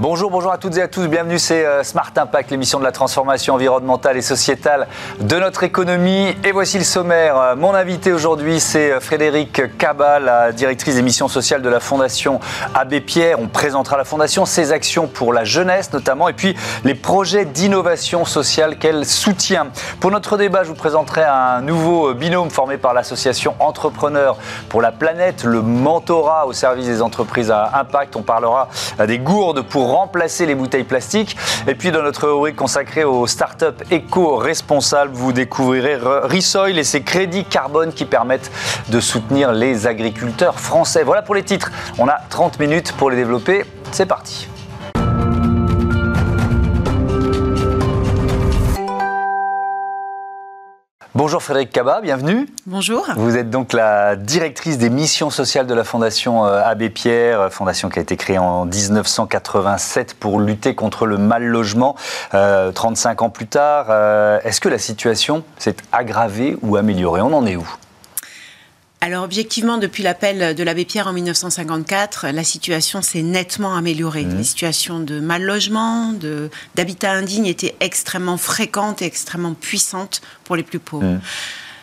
Bonjour, 0.00 0.30
bonjour 0.30 0.50
à 0.50 0.56
toutes 0.56 0.78
et 0.78 0.82
à 0.82 0.88
tous. 0.88 1.08
Bienvenue, 1.08 1.38
c'est 1.38 1.66
euh, 1.66 1.82
Smart 1.82 2.10
Impact, 2.16 2.50
l'émission 2.50 2.78
de 2.78 2.84
la 2.84 2.90
transformation 2.90 3.52
environnementale 3.52 4.16
et 4.16 4.22
sociétale 4.22 4.88
de 5.20 5.36
notre 5.36 5.62
économie. 5.62 6.34
Et 6.42 6.52
voici 6.52 6.78
le 6.78 6.84
sommaire. 6.84 7.36
Euh, 7.36 7.54
mon 7.54 7.74
invité 7.74 8.10
aujourd'hui, 8.10 8.60
c'est 8.60 8.92
euh, 8.92 9.00
Frédéric 9.00 9.76
Cabal, 9.76 10.24
la 10.24 10.52
directrice 10.52 10.94
des 10.94 11.02
missions 11.02 11.28
sociales 11.28 11.60
de 11.60 11.68
la 11.68 11.80
Fondation 11.80 12.40
Abbé 12.74 13.02
Pierre. 13.02 13.40
On 13.40 13.48
présentera 13.48 13.98
la 13.98 14.04
Fondation, 14.04 14.46
ses 14.46 14.72
actions 14.72 15.06
pour 15.06 15.34
la 15.34 15.44
jeunesse 15.44 15.92
notamment, 15.92 16.30
et 16.30 16.32
puis 16.32 16.56
les 16.82 16.94
projets 16.94 17.44
d'innovation 17.44 18.24
sociale 18.24 18.78
qu'elle 18.78 19.04
soutient. 19.04 19.66
Pour 20.00 20.10
notre 20.10 20.38
débat, 20.38 20.62
je 20.62 20.68
vous 20.68 20.74
présenterai 20.74 21.24
un 21.24 21.60
nouveau 21.60 22.14
binôme 22.14 22.48
formé 22.48 22.78
par 22.78 22.94
l'association 22.94 23.54
Entrepreneurs 23.58 24.38
pour 24.70 24.80
la 24.80 24.92
planète, 24.92 25.44
le 25.44 25.60
mentorat 25.60 26.46
au 26.46 26.54
service 26.54 26.86
des 26.86 27.02
entreprises 27.02 27.50
à 27.50 27.72
impact. 27.74 28.16
On 28.16 28.22
parlera 28.22 28.70
des 29.06 29.18
gourdes 29.18 29.60
pour 29.60 29.89
remplacer 29.90 30.46
les 30.46 30.54
bouteilles 30.54 30.84
plastiques. 30.84 31.36
Et 31.66 31.74
puis 31.74 31.90
dans 31.90 32.02
notre 32.02 32.28
rubrique 32.28 32.56
consacrée 32.56 33.04
aux 33.04 33.26
startups 33.26 33.84
éco-responsables, 33.90 35.12
vous 35.12 35.32
découvrirez 35.32 35.96
Resoil 35.96 36.78
et 36.78 36.84
ses 36.84 37.02
crédits 37.02 37.44
carbone 37.44 37.92
qui 37.92 38.04
permettent 38.04 38.50
de 38.88 39.00
soutenir 39.00 39.52
les 39.52 39.86
agriculteurs 39.86 40.58
français. 40.58 41.02
Voilà 41.02 41.22
pour 41.22 41.34
les 41.34 41.42
titres. 41.42 41.70
On 41.98 42.08
a 42.08 42.18
30 42.28 42.58
minutes 42.58 42.92
pour 42.92 43.10
les 43.10 43.16
développer. 43.16 43.64
C'est 43.92 44.06
parti. 44.06 44.48
Bonjour 51.22 51.42
Frédéric 51.42 51.70
Cabat, 51.70 52.00
bienvenue. 52.00 52.48
Bonjour. 52.64 53.06
Vous 53.14 53.36
êtes 53.36 53.50
donc 53.50 53.74
la 53.74 54.16
directrice 54.16 54.78
des 54.78 54.88
missions 54.88 55.28
sociales 55.28 55.66
de 55.66 55.74
la 55.74 55.84
Fondation 55.84 56.46
euh, 56.46 56.62
Abbé 56.64 56.88
Pierre, 56.88 57.42
euh, 57.42 57.50
fondation 57.50 57.90
qui 57.90 57.98
a 57.98 58.02
été 58.02 58.16
créée 58.16 58.38
en 58.38 58.64
1987 58.64 60.14
pour 60.14 60.40
lutter 60.40 60.74
contre 60.74 61.04
le 61.04 61.18
mal 61.18 61.44
logement. 61.44 61.94
35 62.30 63.20
euh, 63.20 63.24
ans 63.26 63.28
plus 63.28 63.48
tard, 63.48 63.90
est-ce 64.46 64.62
que 64.62 64.70
la 64.70 64.78
situation 64.78 65.44
s'est 65.58 65.76
aggravée 65.92 66.56
ou 66.62 66.76
améliorée? 66.76 67.20
On 67.20 67.34
en 67.34 67.44
est 67.44 67.56
où? 67.56 67.68
Alors 69.02 69.24
objectivement, 69.24 69.78
depuis 69.78 70.02
l'appel 70.02 70.54
de 70.54 70.62
l'abbé 70.62 70.84
Pierre 70.84 71.06
en 71.06 71.14
1954, 71.14 72.28
la 72.34 72.44
situation 72.44 73.00
s'est 73.00 73.22
nettement 73.22 73.74
améliorée. 73.74 74.24
Mmh. 74.24 74.36
Les 74.36 74.44
situations 74.44 75.00
de 75.00 75.20
mal 75.20 75.42
logement, 75.42 76.12
d'habitat 76.74 77.12
indigne 77.12 77.46
étaient 77.46 77.74
extrêmement 77.80 78.36
fréquentes 78.36 79.00
et 79.00 79.06
extrêmement 79.06 79.54
puissantes 79.54 80.20
pour 80.44 80.54
les 80.54 80.62
plus 80.62 80.80
pauvres. 80.80 81.06
Mmh. 81.06 81.20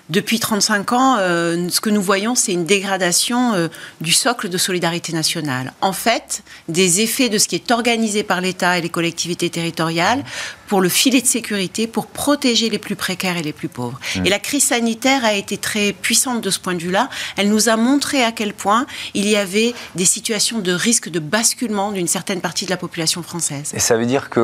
Depuis 0.10 0.40
35 0.40 0.94
ans, 0.94 1.18
euh, 1.20 1.68
ce 1.70 1.82
que 1.82 1.90
nous 1.90 2.02
voyons, 2.02 2.34
c'est 2.34 2.54
une 2.54 2.66
dégradation 2.66 3.54
euh, 3.54 3.68
du 4.00 4.14
socle 4.14 4.48
de 4.48 4.58
solidarité 4.58 5.12
nationale. 5.12 5.74
En 5.82 5.92
fait, 5.92 6.44
des 6.70 7.02
effets 7.02 7.28
de 7.28 7.38
ce 7.38 7.48
qui 7.48 7.56
est 7.56 7.72
organisé 7.72 8.24
par 8.24 8.40
l'État 8.40 8.78
et 8.78 8.82
les 8.82 8.90
collectivités 8.90 9.50
territoriales 9.50 10.24
pour 10.68 10.82
le 10.82 10.90
filet 10.90 11.22
de 11.22 11.28
sécurité, 11.28 11.88
pour 11.88 12.08
protéger 12.08 12.70
les 12.70 12.80
plus 12.80 12.96
précaires 12.96 13.38
et 13.38 13.42
les 13.42 13.54
plus 13.54 13.70
pauvres. 13.70 14.00
Mmh. 14.16 14.26
Et 14.26 14.30
la 14.30 14.40
crise 14.40 14.66
sanitaire 14.66 15.24
a 15.26 15.34
été 15.34 15.58
très 15.58 15.94
puissante 15.94 16.42
de 16.42 16.50
ce 16.50 16.60
point 16.60 16.76
de 16.76 16.82
vue-là. 16.82 17.10
Elle 17.38 17.50
nous 17.50 17.70
a 17.70 17.78
montré 17.78 18.24
à 18.24 18.32
quel 18.32 18.54
point 18.54 18.86
il 19.14 19.28
y 19.28 19.36
avait 19.36 19.74
des 19.96 20.06
situations 20.06 20.60
de 20.60 20.72
risque 20.72 21.10
de 21.10 21.20
basculement 21.20 21.92
d'une 21.92 22.08
certaine 22.08 22.42
partie 22.42 22.66
de 22.66 22.70
la 22.70 22.78
population 22.78 23.24
française. 23.24 23.72
Et 23.74 23.80
ça 23.80 23.98
veut 23.98 24.06
dire 24.06 24.30
que, 24.30 24.42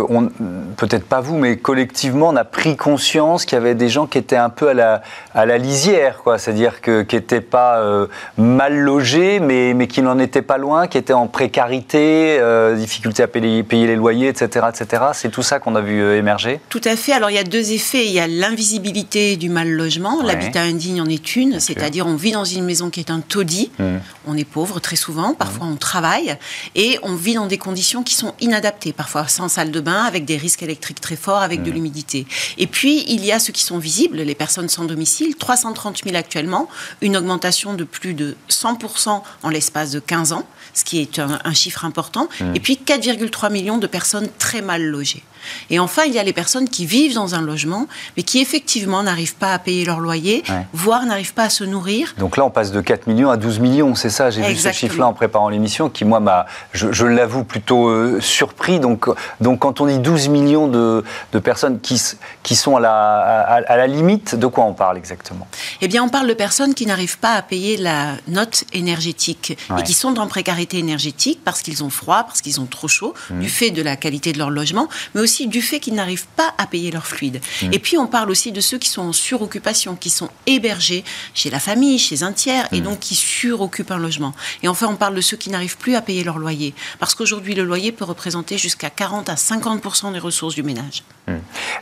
peut-être 0.78 1.06
pas 1.06 1.22
vous, 1.22 1.38
mais 1.38 1.58
collectivement, 1.58 2.30
on 2.30 2.36
a 2.36 2.46
pris 2.46 2.78
conscience 2.78 3.46
qu'il 3.46 3.58
y 3.58 3.62
avait 3.62 3.76
des 3.76 3.90
gens 3.90 4.08
qui 4.08 4.18
étaient 4.18 4.38
un 4.38 4.50
peu 4.50 4.70
à 4.70 4.74
la, 4.74 5.02
à 5.34 5.46
la 5.46 5.53
lisière, 5.58 6.20
quoi. 6.24 6.38
C'est-à-dire 6.38 6.82
que, 6.82 7.02
qui 7.02 7.16
n'étaient 7.16 7.42
pas 7.42 7.80
euh, 7.80 8.08
mal 8.38 8.78
logés, 8.78 9.40
mais, 9.40 9.74
mais 9.74 9.88
qui 9.88 10.02
n'en 10.02 10.20
étaient 10.20 10.42
pas 10.42 10.58
loin, 10.58 10.88
qui 10.88 10.98
étaient 10.98 11.14
en 11.14 11.28
précarité, 11.28 12.38
euh, 12.40 12.76
difficulté 12.76 13.24
à 13.24 13.28
payer, 13.28 13.64
payer, 13.64 13.88
les 13.88 13.96
loyers, 13.96 14.28
etc. 14.28 14.68
etc. 14.70 15.04
C'est 15.14 15.30
tout 15.30 15.44
ça 15.44 15.60
qu'on 15.60 15.76
a 15.76 15.82
vu 15.82 16.02
euh, 16.02 16.18
émerger 16.18 16.60
Tout 16.70 16.82
à 16.86 16.96
fait. 16.96 17.14
Alors 17.14 17.30
il 17.30 17.36
y 17.36 17.40
a 17.40 17.44
deux 17.44 17.72
effets. 17.72 18.06
Il 18.06 18.12
y 18.12 18.20
a 18.20 18.28
l'invisibilité 18.28 19.36
du 19.38 19.50
mal 19.50 19.70
logement. 19.70 20.22
L'habitat 20.24 20.62
indigne 20.62 21.02
en 21.02 21.08
est 21.08 21.36
une. 21.36 21.60
C'est-à-dire 21.60 22.08
on 22.08 22.16
vit 22.16 22.32
dans 22.32 22.46
une 22.46 22.66
maison 22.66 22.90
qui 22.90 23.00
est 23.00 23.12
un 23.12 23.20
taudis. 23.20 23.72
Mmh. 23.80 23.98
On 24.28 24.38
est 24.38 24.46
pauvre 24.46 24.80
très 24.80 24.96
souvent. 24.96 25.34
Parfois 25.34 25.68
mmh. 25.68 25.74
on 25.74 25.76
travaille. 25.76 26.38
Et 26.76 27.00
on 27.04 27.16
vit 27.16 27.36
dans 27.36 27.48
des 27.48 27.58
conditions 27.58 28.04
qui 28.04 28.16
sont 28.16 28.34
inadaptées. 28.42 28.94
Parfois 28.94 29.28
sans 29.28 29.48
salle 29.48 29.72
de 29.72 29.80
bain, 29.80 30.04
avec 30.04 30.26
des 30.26 30.38
risques 30.38 30.64
électriques 30.64 31.02
très 31.02 31.16
forts, 31.16 31.42
avec 31.42 31.64
de 31.64 31.72
mmh. 31.72 31.74
l'humidité. 31.74 32.28
Et 32.58 32.68
puis 32.68 33.04
il 33.08 33.26
y 33.26 33.32
a 33.32 33.40
ceux 33.40 33.54
qui 33.54 33.64
sont 33.64 33.78
visibles, 33.78 34.18
les 34.18 34.36
personnes 34.36 34.70
sans 34.70 34.86
domicile. 34.86 35.36
330 35.44 36.04
000 36.06 36.16
actuellement. 36.16 36.70
Une 37.02 37.18
augmentation 37.18 37.74
de 37.74 37.84
plus 37.84 38.14
de 38.14 38.38
100% 38.50 39.22
en 39.44 39.50
l'espace 39.50 39.92
de 39.92 40.00
15 40.00 40.32
ans, 40.32 40.48
ce 40.74 40.84
qui 40.84 41.02
est 41.02 41.20
un, 41.20 41.40
un 41.44 41.54
chiffre 41.54 41.86
important. 41.86 42.28
Et 42.56 42.60
puis 42.60 42.80
4,3 42.86 43.52
millions 43.52 43.78
de 43.78 43.88
personnes 43.88 44.28
très 44.40 44.62
mal 44.62 44.84
logées. 44.84 45.24
Et 45.70 45.80
enfin, 45.80 46.04
il 46.06 46.14
y 46.14 46.20
a 46.20 46.24
les 46.24 46.34
personnes 46.34 46.70
qui 46.70 46.86
vivent 46.86 47.16
dans 47.16 47.36
un 47.36 47.42
logement, 47.42 47.88
mais 48.16 48.24
qui 48.24 48.40
effectivement 48.40 49.04
n'arrivent 49.04 49.36
pas 49.36 49.54
à 49.54 49.60
payer 49.60 49.86
leur 49.86 50.00
loyer, 50.00 50.44
voire 50.74 51.06
n'arrivent 51.06 51.34
pas 51.34 51.44
à 51.44 51.50
se 51.50 51.64
nourrir. 51.64 52.14
Donc 52.18 52.38
là, 52.38 52.46
on 52.46 52.50
passe 52.50 52.72
de 52.72 52.82
4 52.82 53.08
millions 53.08 53.30
à 53.30 53.38
12 53.38 53.60
millions, 53.60 53.96
c'est 53.96 54.10
ça 54.10 54.30
J'ai 54.30 54.42
vu 54.42 54.56
ce 54.56 54.72
chiffre-là 54.72 55.08
en 55.08 55.14
préparant 55.14 55.50
l'émission, 55.50 55.90
qui, 55.90 56.06
moi, 56.06 56.20
m'a, 56.20 56.46
je, 56.74 57.06
l'avoue, 57.06 57.44
plutôt 57.44 57.88
euh, 57.88 58.20
surpris. 58.22 58.80
Donc, 58.80 59.08
donc, 59.42 59.60
quand 59.60 59.82
on 59.82 59.86
dit 59.86 60.00
12 60.00 60.30
millions 60.30 60.68
de, 60.68 61.04
de 61.32 61.40
personnes 61.40 61.80
qui, 61.80 62.02
qui 62.42 62.56
sont 62.56 62.78
à 62.78 62.80
la, 62.80 63.64
à, 63.68 63.78
la 63.78 63.88
limite, 63.88 64.36
de 64.36 64.48
quoi 64.48 64.64
on 64.66 64.74
parle 64.74 64.98
exactement? 64.98 65.48
Eh 65.82 65.88
bien, 65.88 66.04
on 66.04 66.10
parle 66.10 66.28
de 66.28 66.34
personnes 66.34 66.74
qui 66.74 66.86
n'arrivent 66.86 67.20
pas 67.20 67.34
à 67.34 67.42
payer 67.42 67.78
la 67.78 68.14
note 68.28 68.64
énergétique 68.74 69.58
et 69.78 69.84
qui 69.84 69.94
sont 69.94 70.20
en 70.20 70.28
précarité 70.28 70.63
énergétique 70.72 71.40
parce 71.44 71.62
qu'ils 71.62 71.84
ont 71.84 71.90
froid, 71.90 72.24
parce 72.24 72.42
qu'ils 72.42 72.60
ont 72.62 72.66
trop 72.66 72.88
chaud, 72.88 73.14
mmh. 73.30 73.40
du 73.40 73.50
fait 73.50 73.72
de 73.72 73.82
la 73.82 73.96
qualité 73.96 74.32
de 74.32 74.38
leur 74.38 74.50
logement, 74.50 74.88
mais 75.14 75.22
aussi 75.22 75.48
du 75.48 75.62
fait 75.62 75.80
qu'ils 75.80 75.96
n'arrivent 75.96 76.28
pas 76.36 76.54
à 76.58 76.66
payer 76.66 76.92
leur 76.92 77.06
fluide. 77.06 77.42
Mm. 77.62 77.74
Et 77.74 77.80
puis 77.80 77.98
on 77.98 78.08
parle 78.08 78.30
aussi 78.30 78.52
de 78.52 78.62
ceux 78.62 78.78
qui 78.78 78.90
sont 78.90 79.02
en 79.02 79.14
suroccupation, 79.14 79.96
qui 79.96 80.10
sont 80.10 80.30
hébergés 80.46 81.04
chez 81.34 81.50
la 81.50 81.60
famille, 81.60 82.00
chez 82.00 82.24
un 82.24 82.32
tiers, 82.32 82.68
et 82.72 82.82
mm. 82.82 82.84
donc 82.84 83.00
qui 83.00 83.16
suroccupent 83.16 83.92
un 83.92 83.98
logement. 83.98 84.34
Et 84.62 84.68
enfin 84.68 84.88
on 84.88 84.96
parle 84.96 85.16
de 85.16 85.22
ceux 85.22 85.38
qui 85.38 85.50
n'arrivent 85.50 85.78
plus 85.78 85.96
à 85.96 86.02
payer 86.02 86.24
leur 86.24 86.38
loyer, 86.38 86.74
parce 87.00 87.16
qu'aujourd'hui 87.16 87.56
le 87.56 87.64
loyer 87.64 87.92
peut 87.92 88.06
représenter 88.06 88.58
jusqu'à 88.58 88.90
40 88.90 89.30
à 89.30 89.36
50 89.36 90.14
des 90.14 90.20
ressources 90.20 90.56
du 90.56 90.64
ménage. 90.64 91.04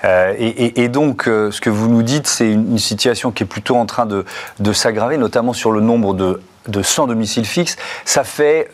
Euh, 0.03 0.33
et, 0.37 0.87
donc 0.87 1.27
euh, 1.27 1.51
ce 1.51 1.61
que 1.61 1.69
vous 1.69 1.87
nous 1.87 2.03
dites, 2.03 2.27
c'est 2.27 2.51
une, 2.51 2.77
situation 2.77 3.31
qui 3.31 3.43
est 3.43 3.47
plutôt 3.47 3.75
en 3.75 3.85
train 3.85 4.05
de, 4.05 4.25
s'aggraver, 4.73 5.17
notamment 5.17 5.53
sur 5.53 5.71
le 5.71 5.81
nombre 5.81 6.13
de, 6.13 6.39
de 6.67 6.81
100 6.81 7.07
domiciles 7.07 7.45
fixes. 7.45 7.77
Ça 8.05 8.23
fait 8.23 8.69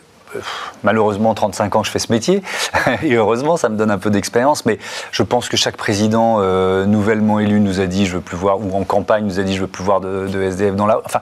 malheureusement 0.82 1.32
35 1.32 1.76
ans 1.76 1.80
que 1.80 1.86
je 1.86 1.90
fais 1.90 1.98
ce 1.98 2.12
métier 2.12 2.42
et 3.02 3.14
heureusement 3.14 3.56
ça 3.56 3.70
me 3.70 3.78
donne 3.78 3.90
un 3.90 3.96
peu 3.96 4.10
d'expérience 4.10 4.66
mais 4.66 4.78
je 5.10 5.22
pense 5.22 5.48
que 5.48 5.56
chaque 5.56 5.78
président 5.78 6.36
euh, 6.40 6.84
nouvellement 6.84 7.40
élu 7.40 7.60
nous 7.60 7.80
a 7.80 7.86
dit 7.86 8.04
je 8.04 8.16
veux 8.16 8.20
plus 8.20 8.36
voir 8.36 8.60
ou 8.60 8.76
en 8.76 8.84
campagne 8.84 9.24
nous 9.24 9.40
a 9.40 9.42
dit 9.42 9.56
je 9.56 9.62
veux 9.62 9.66
plus 9.66 9.84
voir 9.84 10.02
de, 10.02 10.28
de 10.28 10.42
SDF 10.42 10.74
dans 10.74 10.84
la 10.84 11.00
enfin 11.02 11.20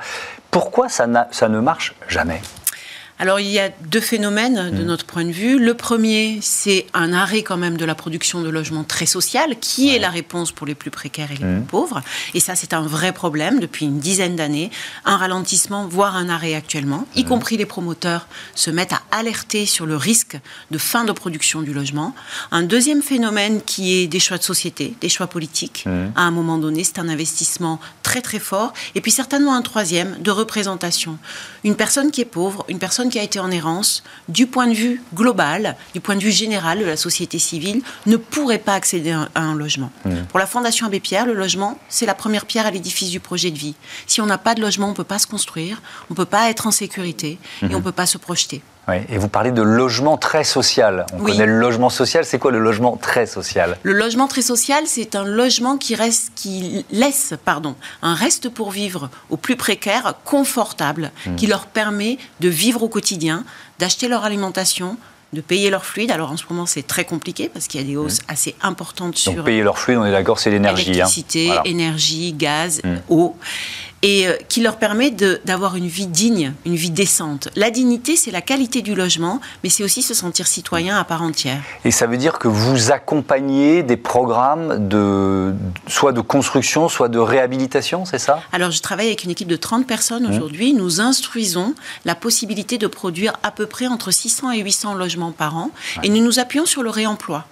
pourquoi 0.51 0.89
ça 0.89 1.07
ne 1.07 1.61
marche 1.61 1.95
jamais? 2.09 2.41
Alors 3.19 3.41
il 3.41 3.49
y 3.49 3.59
a 3.59 3.71
deux 3.87 4.01
phénomènes 4.01 4.71
de 4.71 4.83
mm. 4.83 4.87
notre 4.87 5.07
point 5.07 5.25
de 5.25 5.31
vue. 5.31 5.59
Le 5.59 5.75
premier, 5.75 6.39
c'est 6.43 6.87
un 6.93 7.13
arrêt 7.13 7.43
quand 7.43 7.57
même 7.57 7.77
de 7.77 7.85
la 7.85 7.95
production 7.95 8.43
de 8.43 8.49
logements 8.51 8.85
très 8.85 9.07
social, 9.07 9.59
qui 9.59 9.95
est 9.95 9.99
la 9.99 10.11
réponse 10.11 10.53
pour 10.53 10.67
les 10.67 10.75
plus 10.75 10.91
précaires 10.91 11.31
et 11.33 11.37
les 11.37 11.45
mm. 11.45 11.57
plus 11.57 11.67
pauvres. 11.67 12.03
Et 12.35 12.41
ça, 12.41 12.55
c'est 12.55 12.75
un 12.75 12.83
vrai 12.83 13.13
problème 13.13 13.59
depuis 13.59 13.87
une 13.87 14.01
dizaine 14.01 14.37
d'années. 14.37 14.71
Un 15.05 15.17
ralentissement, 15.17 15.87
voire 15.87 16.17
un 16.17 16.29
arrêt 16.29 16.55
actuellement, 16.55 17.07
y 17.15 17.25
mm. 17.25 17.29
compris 17.29 17.57
les 17.57 17.67
promoteurs 17.67 18.27
se 18.55 18.71
mettent 18.71 18.93
à 18.93 19.03
alerter 19.11 19.65
sur 19.65 19.87
le 19.87 19.97
risque 19.97 20.39
de 20.71 20.79
fin 20.79 21.05
de 21.05 21.13
production 21.13 21.63
du 21.63 21.73
logement. 21.73 22.15
Un 22.51 22.63
deuxième 22.63 23.03
phénomène 23.03 23.63
qui 23.63 23.95
est 23.95 24.07
des 24.07 24.21
choix 24.21 24.37
de 24.37 24.43
société, 24.43 24.95
des 25.01 25.09
choix 25.09 25.27
politiques. 25.27 25.87
À 26.15 26.23
un 26.23 26.31
moment 26.31 26.59
donné, 26.59 26.85
c'est 26.85 26.99
un 26.99 27.09
investissement 27.09 27.81
très 28.03 28.21
très 28.21 28.39
fort. 28.39 28.73
Et 28.95 29.01
puis 29.01 29.11
certainement 29.11 29.55
un 29.55 29.63
troisième 29.63 30.17
de 30.21 30.31
représentation. 30.31 31.19
Une 31.65 31.77
personne 31.77 32.11
qui 32.11 32.21
est 32.21 32.27
pauvre, 32.27 32.65
une 32.69 32.79
personne 32.79 33.06
qui 33.09 33.19
a 33.19 33.23
été 33.23 33.39
en 33.39 33.51
errance, 33.51 34.03
du 34.29 34.47
point 34.47 34.67
de 34.67 34.75
vue 34.75 35.03
global, 35.15 35.77
du 35.95 36.01
point 36.01 36.17
de 36.17 36.23
vue 36.23 36.31
général 36.31 36.79
de 36.79 36.85
la 36.85 36.97
société 36.97 37.39
civile, 37.39 37.83
ne 38.07 38.17
pourrait 38.17 38.59
pas 38.59 38.75
accéder 38.75 39.13
à 39.13 39.41
un 39.41 39.55
logement. 39.55 39.91
Mmh. 40.05 40.11
Pour 40.29 40.39
la 40.39 40.47
Fondation 40.47 40.87
Abbé 40.87 41.01
Pierre, 41.01 41.27
le 41.27 41.35
logement, 41.35 41.79
c'est 41.89 42.07
la 42.07 42.15
première 42.15 42.47
pierre 42.47 42.67
à 42.67 42.71
l'édifice 42.71 43.11
du 43.11 43.21
projet 43.21 43.51
de 43.51 43.59
vie. 43.59 43.75
Si 44.07 44.21
on 44.21 44.27
n'a 44.27 44.39
pas 44.39 44.55
de 44.55 44.61
logement, 44.61 44.89
on 44.89 44.91
ne 44.91 44.97
peut 44.97 45.05
pas 45.05 45.19
se 45.19 45.27
construire, 45.27 45.83
on 46.11 46.15
ne 46.15 46.17
peut 46.17 46.25
pas 46.25 46.51
être 46.51 46.67
en 46.67 46.71
sécurité 46.71 47.39
et 47.63 47.67
mmh. 47.67 47.75
on 47.75 47.79
ne 47.79 47.83
peut 47.83 47.93
pas 47.93 48.07
se 48.07 48.19
projeter. 48.19 48.63
Oui, 48.89 48.97
et 49.09 49.19
vous 49.19 49.29
parlez 49.29 49.51
de 49.51 49.63
logement 49.63 50.17
très 50.17 50.45
social. 50.45 51.07
On 51.13 51.19
connaît 51.19 51.47
le 51.47 51.59
logement 51.59 51.91
social. 51.91 52.25
C'est 52.25 52.39
quoi 52.39 52.53
le 52.53 52.61
logement 52.61 52.97
très 52.97 53.27
social? 53.27 53.79
Le 53.83 53.93
logement 53.93 54.29
très 54.29 54.43
social, 54.43 54.85
c'est 54.87 55.17
un 55.17 55.25
logement 55.25 55.77
qui, 55.77 55.97
reste, 55.97 56.31
qui 56.37 56.87
laisse 56.91 57.35
pardon, 57.45 57.75
un 58.03 58.15
reste 58.15 58.49
pour 58.49 58.71
vivre 58.71 59.11
aux 59.29 59.37
plus 59.37 59.57
précaires, 59.57 60.15
confortable, 60.25 61.11
hmm. 61.27 61.35
qui 61.35 61.49
leur 61.49 61.67
permet 61.67 62.19
de 62.41 62.49
vivre 62.49 62.85
au 62.85 62.89
quotidien, 62.89 63.45
d'acheter 63.81 64.07
leur 64.07 64.25
alimentation, 64.25 64.97
de 65.33 65.41
payer 65.41 65.69
leur 65.69 65.85
fluide. 65.85 66.13
Alors 66.13 66.31
en 66.31 66.37
ce 66.37 66.45
moment, 66.49 66.67
c'est 66.67 66.87
très 66.87 67.05
compliqué 67.05 67.51
parce 67.53 67.67
qu'il 67.67 67.81
y 67.81 67.85
a 67.85 67.87
des 67.87 67.97
hausses 67.97 68.21
hmm. 68.21 68.33
assez 68.33 68.55
importantes 68.63 69.17
sur. 69.19 69.33
Donc 69.35 69.47
payer 69.47 69.65
leur 69.65 69.81
fluide, 69.81 69.99
on 69.99 70.05
est 70.05 70.13
d'accord, 70.13 70.39
c'est 70.39 70.51
l'énergie. 70.51 70.91
Hein. 70.91 70.95
Électricité, 70.95 71.51
énergie, 71.65 72.33
gaz, 72.33 72.81
hmm. 72.85 72.99
eau. 73.09 73.37
Et 74.03 74.29
euh, 74.29 74.37
qui 74.49 74.61
leur 74.61 74.77
permet 74.77 75.11
d'avoir 75.11 75.77
une 75.77 75.87
vie 75.87 76.07
digne, 76.07 76.53
une 76.65 76.77
vie 76.77 76.91
décente. 76.91 77.49
La 77.57 77.71
dignité, 77.71 78.17
c'est 78.17 78.31
la 78.31 78.41
qualité 78.41 78.83
du 78.83 78.95
logement, 78.95 79.41
mais 79.63 79.71
c'est 79.71 79.83
aussi 79.83 80.03
se 80.03 80.15
sentir 80.15 80.47
citoyen 80.47 80.99
à 80.99 81.05
part 81.05 81.23
entière. 81.23 81.61
Et 81.85 81.91
ça 81.91 82.07
veut 82.07 82.17
dire 82.17 82.39
que 82.39 82.49
vous 82.49 82.93
accompagnez 82.93 83.83
des 83.83 83.97
programmes 83.97 84.89
de 84.89 85.55
soit 85.87 86.13
de 86.13 86.21
construction, 86.21 86.89
soit 86.89 87.09
de 87.09 87.19
réhabilitation, 87.19 88.05
c'est 88.05 88.19
ça? 88.19 88.41
Alors, 88.53 88.71
je 88.71 88.81
travaille 88.81 89.07
avec 89.07 89.25
une 89.25 89.31
équipe 89.31 89.49
de 89.49 89.57
30 89.57 89.87
personnes 89.87 90.25
mmh. 90.25 90.31
aujourd'hui. 90.31 90.75
Nous 90.75 91.01
instruisons 91.01 91.75
la 92.05 92.15
possibilité 92.15 92.79
de 92.79 92.87
produire 92.87 93.35
à 93.43 93.51
peu 93.51 93.67
près 93.67 93.87
entre 93.87 94.11
600 94.11 94.53
et 94.53 94.61
800 94.61 94.95
logements 94.95 95.33
par 95.33 95.57
an, 95.57 95.71
et 96.03 96.09
nous 96.09 96.23
nous 96.23 96.39
appuyons 96.39 96.67
sur 96.67 96.83
le 96.83 96.91
réemploi. 96.91 97.47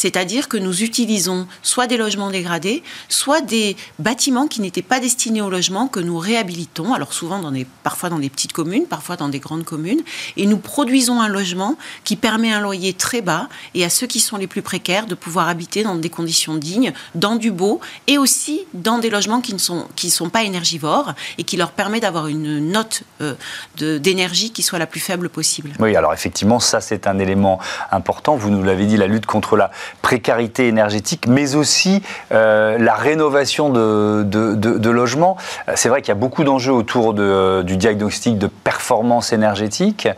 C'est-à-dire 0.00 0.48
que 0.48 0.56
nous 0.56 0.82
utilisons 0.82 1.46
soit 1.62 1.86
des 1.86 1.98
logements 1.98 2.30
dégradés, 2.30 2.82
soit 3.10 3.42
des 3.42 3.76
bâtiments 3.98 4.46
qui 4.46 4.62
n'étaient 4.62 4.80
pas 4.80 4.98
destinés 4.98 5.42
au 5.42 5.50
logement 5.50 5.88
que 5.88 6.00
nous 6.00 6.16
réhabilitons, 6.16 6.94
alors 6.94 7.12
souvent 7.12 7.38
dans 7.38 7.50
des, 7.50 7.66
parfois 7.82 8.08
dans 8.08 8.18
des 8.18 8.30
petites 8.30 8.54
communes, 8.54 8.86
parfois 8.86 9.16
dans 9.16 9.28
des 9.28 9.40
grandes 9.40 9.64
communes, 9.64 10.00
et 10.38 10.46
nous 10.46 10.56
produisons 10.56 11.20
un 11.20 11.28
logement 11.28 11.76
qui 12.02 12.16
permet 12.16 12.50
un 12.50 12.60
loyer 12.60 12.94
très 12.94 13.20
bas 13.20 13.50
et 13.74 13.84
à 13.84 13.90
ceux 13.90 14.06
qui 14.06 14.20
sont 14.20 14.38
les 14.38 14.46
plus 14.46 14.62
précaires 14.62 15.04
de 15.04 15.14
pouvoir 15.14 15.48
habiter 15.48 15.82
dans 15.82 15.96
des 15.96 16.08
conditions 16.08 16.54
dignes, 16.54 16.94
dans 17.14 17.36
du 17.36 17.50
beau 17.50 17.82
et 18.06 18.16
aussi 18.16 18.62
dans 18.72 19.00
des 19.00 19.10
logements 19.10 19.42
qui 19.42 19.52
ne 19.52 19.58
sont, 19.58 19.86
qui 19.96 20.08
sont 20.08 20.30
pas 20.30 20.44
énergivores 20.44 21.12
et 21.36 21.44
qui 21.44 21.58
leur 21.58 21.72
permet 21.72 22.00
d'avoir 22.00 22.28
une 22.28 22.70
note 22.70 23.02
euh, 23.20 23.34
d'énergie 23.76 24.50
qui 24.50 24.62
soit 24.62 24.78
la 24.78 24.86
plus 24.86 25.00
faible 25.00 25.28
possible. 25.28 25.72
Oui, 25.78 25.94
alors 25.94 26.14
effectivement, 26.14 26.58
ça 26.58 26.80
c'est 26.80 27.06
un 27.06 27.18
élément 27.18 27.58
important. 27.90 28.34
Vous 28.36 28.48
nous 28.48 28.62
l'avez 28.62 28.86
dit, 28.86 28.96
la 28.96 29.06
lutte 29.06 29.26
contre 29.26 29.58
la 29.58 29.70
précarité 30.02 30.68
énergétique, 30.68 31.26
mais 31.28 31.54
aussi 31.54 32.02
euh, 32.32 32.78
la 32.78 32.94
rénovation 32.94 33.70
de, 33.70 34.22
de, 34.24 34.90
logements. 34.90 35.36
Euh, 35.68 35.72
c'est 35.76 35.88
vrai 35.88 36.02
qu'il 36.02 36.08
y 36.08 36.12
a 36.12 36.16
beaucoup 36.16 36.44
d'enjeux 36.44 36.72
autour 36.72 37.14
de, 37.14 37.62
du 37.62 37.76
diagnostic 37.76 38.38
de 38.38 38.46
performance 38.46 39.32
énergétique. 39.32 40.08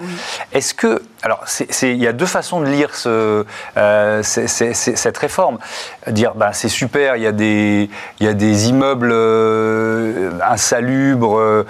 Est-ce 0.53 0.75
que 0.75 1.03
alors, 1.25 1.45
il 1.83 2.03
y 2.03 2.09
a 2.09 2.13
deux 2.13 2.27
façons 2.27 2.61
de 2.61 2.67
lire 2.67 2.97
ce, 2.97 3.45
euh, 3.77 4.23
cette 4.25 5.19
réforme. 5.19 5.59
Dire, 6.09 6.35
ben, 6.35 6.53
c'est 6.53 6.69
super, 6.69 7.15
il 7.15 7.23
y, 7.23 7.29
a 7.29 7.33
des, 7.33 7.89
il 8.19 8.27
y 8.27 8.29
a 8.29 8.35
des 8.35 8.71
immeubles 8.71 9.15
insalubres 10.43 11.65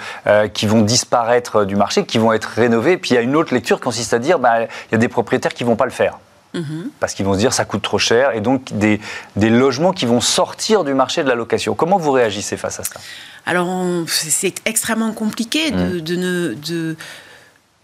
qui 0.55 0.66
vont 0.66 0.81
disparaître 0.81 1.66
du 1.66 1.76
marché, 1.76 2.06
qui 2.06 2.16
vont 2.16 2.32
être 2.32 2.46
rénovés. 2.46 2.96
Puis 2.96 3.10
il 3.10 3.14
y 3.14 3.19
a 3.19 3.20
une 3.20 3.37
autre 3.37 3.52
lecture 3.52 3.76
qui 3.76 3.84
consiste 3.84 4.14
à 4.14 4.19
dire, 4.19 4.38
ben, 4.38 4.66
il 4.88 4.93
y 4.93 4.94
a 4.94 4.98
des 4.98 5.08
propriétaires 5.08 5.52
qui 5.52 5.64
ne 5.64 5.69
vont 5.69 5.76
pas 5.76 5.84
le 5.84 5.90
faire. 5.90 6.19
Mhm. 6.54 6.90
Parce 7.00 7.14
qu'ils 7.14 7.25
vont 7.25 7.34
se 7.34 7.38
dire 7.38 7.52
ça 7.52 7.64
coûte 7.64 7.82
trop 7.82 7.99
cher 7.99 8.34
et 8.34 8.40
donc 8.40 8.72
des, 8.72 9.00
des, 9.37 9.50
logements 9.50 9.93
qui 9.93 10.04
vont 10.06 10.20
sortir 10.20 10.84
du 10.84 10.93
marché 10.93 11.22
de 11.22 11.28
la 11.28 11.34
location. 11.34 11.75
Comment 11.75 11.99
vous 11.99 12.12
réagissez 12.12 12.56
face 12.56 12.78
à 12.78 12.84
ça? 12.84 13.00
Alors 13.46 13.75
c'est 14.06 14.54
extrêmement 14.66 15.12
compliqué 15.12 15.70
de, 15.70 15.76
mhm. 15.76 16.00
de, 16.00 16.16
ne, 16.16 16.54
de, 16.54 16.96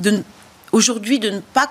de 0.02 0.22
aujourd'hui 0.72 1.18
de 1.18 1.30
ne 1.30 1.40
pas 1.40 1.66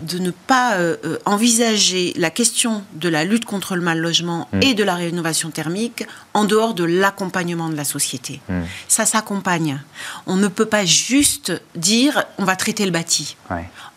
de 0.00 0.18
ne 0.18 0.30
pas 0.30 0.74
euh, 0.74 0.96
euh, 1.04 1.18
envisager 1.24 2.12
la 2.16 2.30
question 2.30 2.84
de 2.94 3.08
la 3.08 3.24
lutte 3.24 3.44
contre 3.44 3.76
le 3.76 3.82
mal 3.82 3.98
logement 3.98 4.48
mhm. 4.52 4.62
et 4.62 4.74
de 4.74 4.84
la 4.84 4.94
rénovation 4.94 5.50
thermique 5.50 6.06
en 6.34 6.44
dehors 6.44 6.74
de 6.74 6.84
l'accompagnement 6.84 7.68
de 7.68 7.76
la 7.76 7.84
société. 7.84 8.40
Ça 8.88 9.06
s'accompagne. 9.06 9.80
On 10.26 10.36
ne 10.36 10.48
peut 10.48 10.66
pas 10.66 10.84
juste 10.84 11.52
dire 11.74 12.24
on 12.38 12.44
va 12.44 12.56
traiter 12.56 12.84
le 12.84 12.90
bâti 12.90 13.36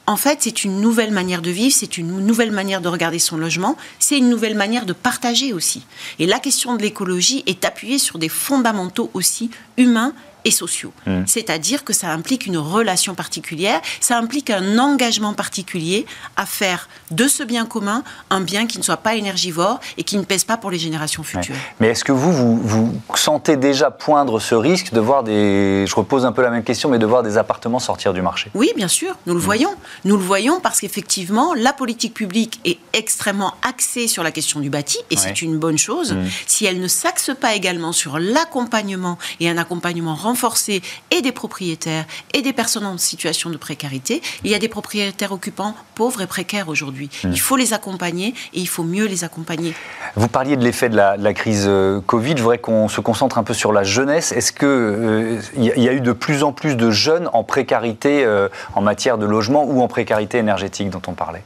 en 0.09 0.15
fait, 0.15 0.39
c'est 0.41 0.63
une 0.63 0.81
nouvelle 0.81 1.11
manière 1.11 1.43
de 1.43 1.51
vivre, 1.51 1.71
c'est 1.71 1.99
une 1.99 2.25
nouvelle 2.25 2.49
manière 2.49 2.81
de 2.81 2.87
regarder 2.87 3.19
son 3.19 3.37
logement, 3.37 3.77
c'est 3.99 4.17
une 4.17 4.27
nouvelle 4.27 4.55
manière 4.55 4.87
de 4.87 4.93
partager 4.93 5.53
aussi. 5.53 5.83
Et 6.17 6.25
la 6.25 6.39
question 6.39 6.75
de 6.75 6.81
l'écologie 6.81 7.43
est 7.45 7.63
appuyée 7.63 7.99
sur 7.99 8.17
des 8.17 8.27
fondamentaux 8.27 9.11
aussi 9.13 9.51
humains 9.77 10.13
et 10.45 10.51
sociaux. 10.51 10.93
Mmh. 11.05 11.23
C'est-à-dire 11.25 11.83
que 11.83 11.93
ça 11.93 12.09
implique 12.09 12.45
une 12.45 12.57
relation 12.57 13.15
particulière, 13.15 13.81
ça 13.99 14.17
implique 14.17 14.49
un 14.49 14.77
engagement 14.77 15.33
particulier 15.33 16.05
à 16.35 16.45
faire 16.45 16.87
de 17.11 17.27
ce 17.27 17.43
bien 17.43 17.65
commun 17.65 18.03
un 18.29 18.41
bien 18.41 18.67
qui 18.67 18.77
ne 18.77 18.83
soit 18.83 18.97
pas 18.97 19.15
énergivore 19.15 19.79
et 19.97 20.03
qui 20.03 20.17
ne 20.17 20.23
pèse 20.23 20.43
pas 20.43 20.57
pour 20.57 20.71
les 20.71 20.79
générations 20.79 21.23
futures. 21.23 21.55
Mais 21.79 21.89
est-ce 21.89 22.03
que 22.03 22.11
vous, 22.11 22.57
vous, 22.57 22.93
sentez 23.15 23.57
déjà 23.57 23.91
poindre 23.91 24.39
ce 24.39 24.55
risque 24.55 24.93
de 24.93 24.99
voir 24.99 25.23
des... 25.23 25.85
Je 25.87 25.95
repose 25.95 26.25
un 26.25 26.31
peu 26.31 26.41
la 26.41 26.49
même 26.49 26.63
question, 26.63 26.89
mais 26.89 26.99
de 26.99 27.05
voir 27.05 27.23
des 27.23 27.37
appartements 27.37 27.79
sortir 27.79 28.13
du 28.13 28.21
marché? 28.21 28.51
Oui, 28.53 28.71
bien 28.75 28.87
sûr, 28.87 29.15
nous 29.25 29.33
le 29.33 29.39
mmh. 29.39 29.43
voyons. 29.43 29.75
Nous 30.05 30.17
le 30.17 30.23
voyons 30.23 30.59
parce 30.59 30.79
qu'effectivement, 30.79 31.53
la 31.53 31.73
politique 31.73 32.13
publique 32.13 32.59
est 32.65 32.79
extrêmement 32.93 33.53
axée 33.61 34.07
sur 34.07 34.23
la 34.23 34.31
question 34.31 34.59
du 34.59 34.69
bâti, 34.69 34.97
et 35.09 35.17
c'est 35.17 35.41
une 35.41 35.57
bonne 35.57 35.77
chose. 35.77 36.13
Mmh. 36.13 36.25
Si 36.47 36.65
elle 36.65 36.79
ne 36.79 36.87
s'axe 36.87 37.31
pas 37.39 37.55
également 37.55 37.91
sur 37.91 38.19
l'accompagnement 38.19 39.17
et 39.39 39.49
un 39.49 39.57
accompagnement 39.57 40.15
renforcer 40.29 40.81
et 41.09 41.21
des 41.21 41.31
propriétaires 41.31 42.05
et 42.33 42.41
des 42.41 42.53
personnes 42.53 42.85
en 42.85 42.97
situation 42.97 43.49
de 43.49 43.57
précarité. 43.57 44.21
Il 44.43 44.51
y 44.51 44.55
a 44.55 44.59
des 44.59 44.67
propriétaires 44.67 45.31
occupants 45.31 45.73
pauvres 45.95 46.21
et 46.21 46.27
précaires 46.27 46.69
aujourd'hui. 46.69 47.09
Hmm. 47.23 47.31
Il 47.31 47.39
faut 47.39 47.57
les 47.57 47.73
accompagner 47.73 48.29
et 48.53 48.59
il 48.59 48.67
faut 48.67 48.83
mieux 48.83 49.05
les 49.05 49.23
accompagner. 49.23 49.73
Vous 50.15 50.27
parliez 50.27 50.55
de 50.55 50.63
l'effet 50.63 50.89
de, 50.89 50.95
la, 50.95 51.33
crise 51.33 51.65
euh, 51.67 51.99
Covid. 52.01 52.35
Je 52.37 52.43
voudrais 52.43 52.59
qu'on 52.59 52.87
se 52.87 53.01
concentre 53.01 53.37
un 53.37 53.43
peu 53.43 53.55
sur 53.55 53.73
la 53.73 53.83
jeunesse. 53.83 54.31
Est-ce 54.31 54.51
qu'il 54.51 54.67
euh, 54.67 55.41
y, 55.57 55.89
a 55.89 55.93
eu 55.93 56.01
de 56.01 56.11
plus 56.11 56.43
en 56.43 56.51
plus 56.51 56.75
de 56.75 56.91
jeunes 56.91 57.27
en 57.33 57.43
précarité 57.43 58.23
euh, 58.23 58.49
en 58.75 58.81
matière 58.81 59.17
de 59.17 59.25
logement 59.25 59.65
ou 59.65 59.81
en 59.81 59.87
précarité 59.87 60.37
énergétique 60.37 60.89
dont 60.91 61.01
on 61.07 61.13
parlait? 61.13 61.43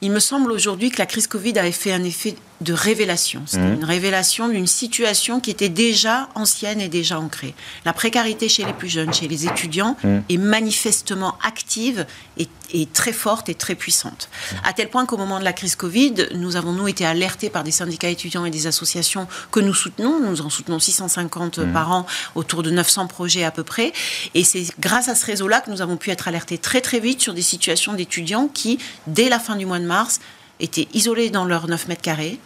Il 0.00 0.12
me 0.12 0.20
semble 0.20 0.52
aujourd'hui 0.52 0.90
que 0.90 0.98
la 0.98 1.06
crise 1.06 1.26
Covid 1.26 1.58
avait 1.58 1.72
fait 1.72 1.92
un 1.92 2.04
effet 2.04 2.36
de 2.60 2.72
révélation. 2.72 3.42
C'est 3.46 3.58
mmh. 3.58 3.74
une 3.74 3.84
révélation 3.84 4.48
d'une 4.48 4.66
situation 4.66 5.40
qui 5.40 5.50
était 5.50 5.68
déjà 5.68 6.28
ancienne 6.34 6.80
et 6.80 6.88
déjà 6.88 7.20
ancrée. 7.20 7.54
La 7.84 7.92
précarité 7.92 8.48
chez 8.48 8.64
les 8.64 8.72
plus 8.72 8.88
jeunes, 8.88 9.14
chez 9.14 9.28
les 9.28 9.46
étudiants, 9.46 9.96
mmh. 10.02 10.18
est 10.28 10.36
manifestement 10.36 11.38
active 11.44 12.04
et, 12.36 12.48
très 12.92 13.12
forte 13.12 13.48
et 13.48 13.54
très 13.54 13.74
puissante. 13.74 14.28
À 14.64 14.72
tel 14.72 14.88
point 14.90 15.06
qu'au 15.06 15.16
moment 15.16 15.38
de 15.38 15.44
la 15.44 15.52
crise 15.52 15.76
Covid, 15.76 16.28
nous 16.34 16.56
avons, 16.56 16.72
nous, 16.72 16.88
été 16.88 17.06
alertés 17.06 17.48
par 17.48 17.62
des 17.62 17.70
syndicats 17.70 18.08
étudiants 18.08 18.44
et 18.44 18.50
des 18.50 18.66
associations 18.66 19.28
que 19.52 19.60
nous 19.60 19.74
soutenons. 19.74 20.18
Nous 20.20 20.40
en 20.40 20.50
soutenons 20.50 20.80
650 20.80 21.58
mmh. 21.58 21.72
par 21.72 21.92
an, 21.92 22.06
autour 22.34 22.64
de 22.64 22.70
900 22.70 23.06
projets 23.06 23.44
à 23.44 23.52
peu 23.52 23.62
près. 23.62 23.92
Et 24.34 24.42
c'est 24.42 24.64
grâce 24.80 25.08
à 25.08 25.14
ce 25.14 25.24
réseau-là 25.24 25.60
que 25.60 25.70
nous 25.70 25.80
avons 25.80 25.96
pu 25.96 26.10
être 26.10 26.26
alertés 26.26 26.58
très 26.58 26.80
très 26.80 26.98
vite 26.98 27.20
sur 27.20 27.34
des 27.34 27.42
situations 27.42 27.94
d'étudiants 27.94 28.48
qui, 28.48 28.78
dès 29.06 29.28
la 29.28 29.38
fin 29.38 29.54
du 29.54 29.64
mois 29.64 29.78
de 29.78 29.86
mars, 29.86 30.20
étaient 30.60 30.88
isolés 30.92 31.30
dans 31.30 31.44
leurs 31.44 31.68
9 31.68 31.88
mètres 31.88 32.02
carrés, 32.02 32.38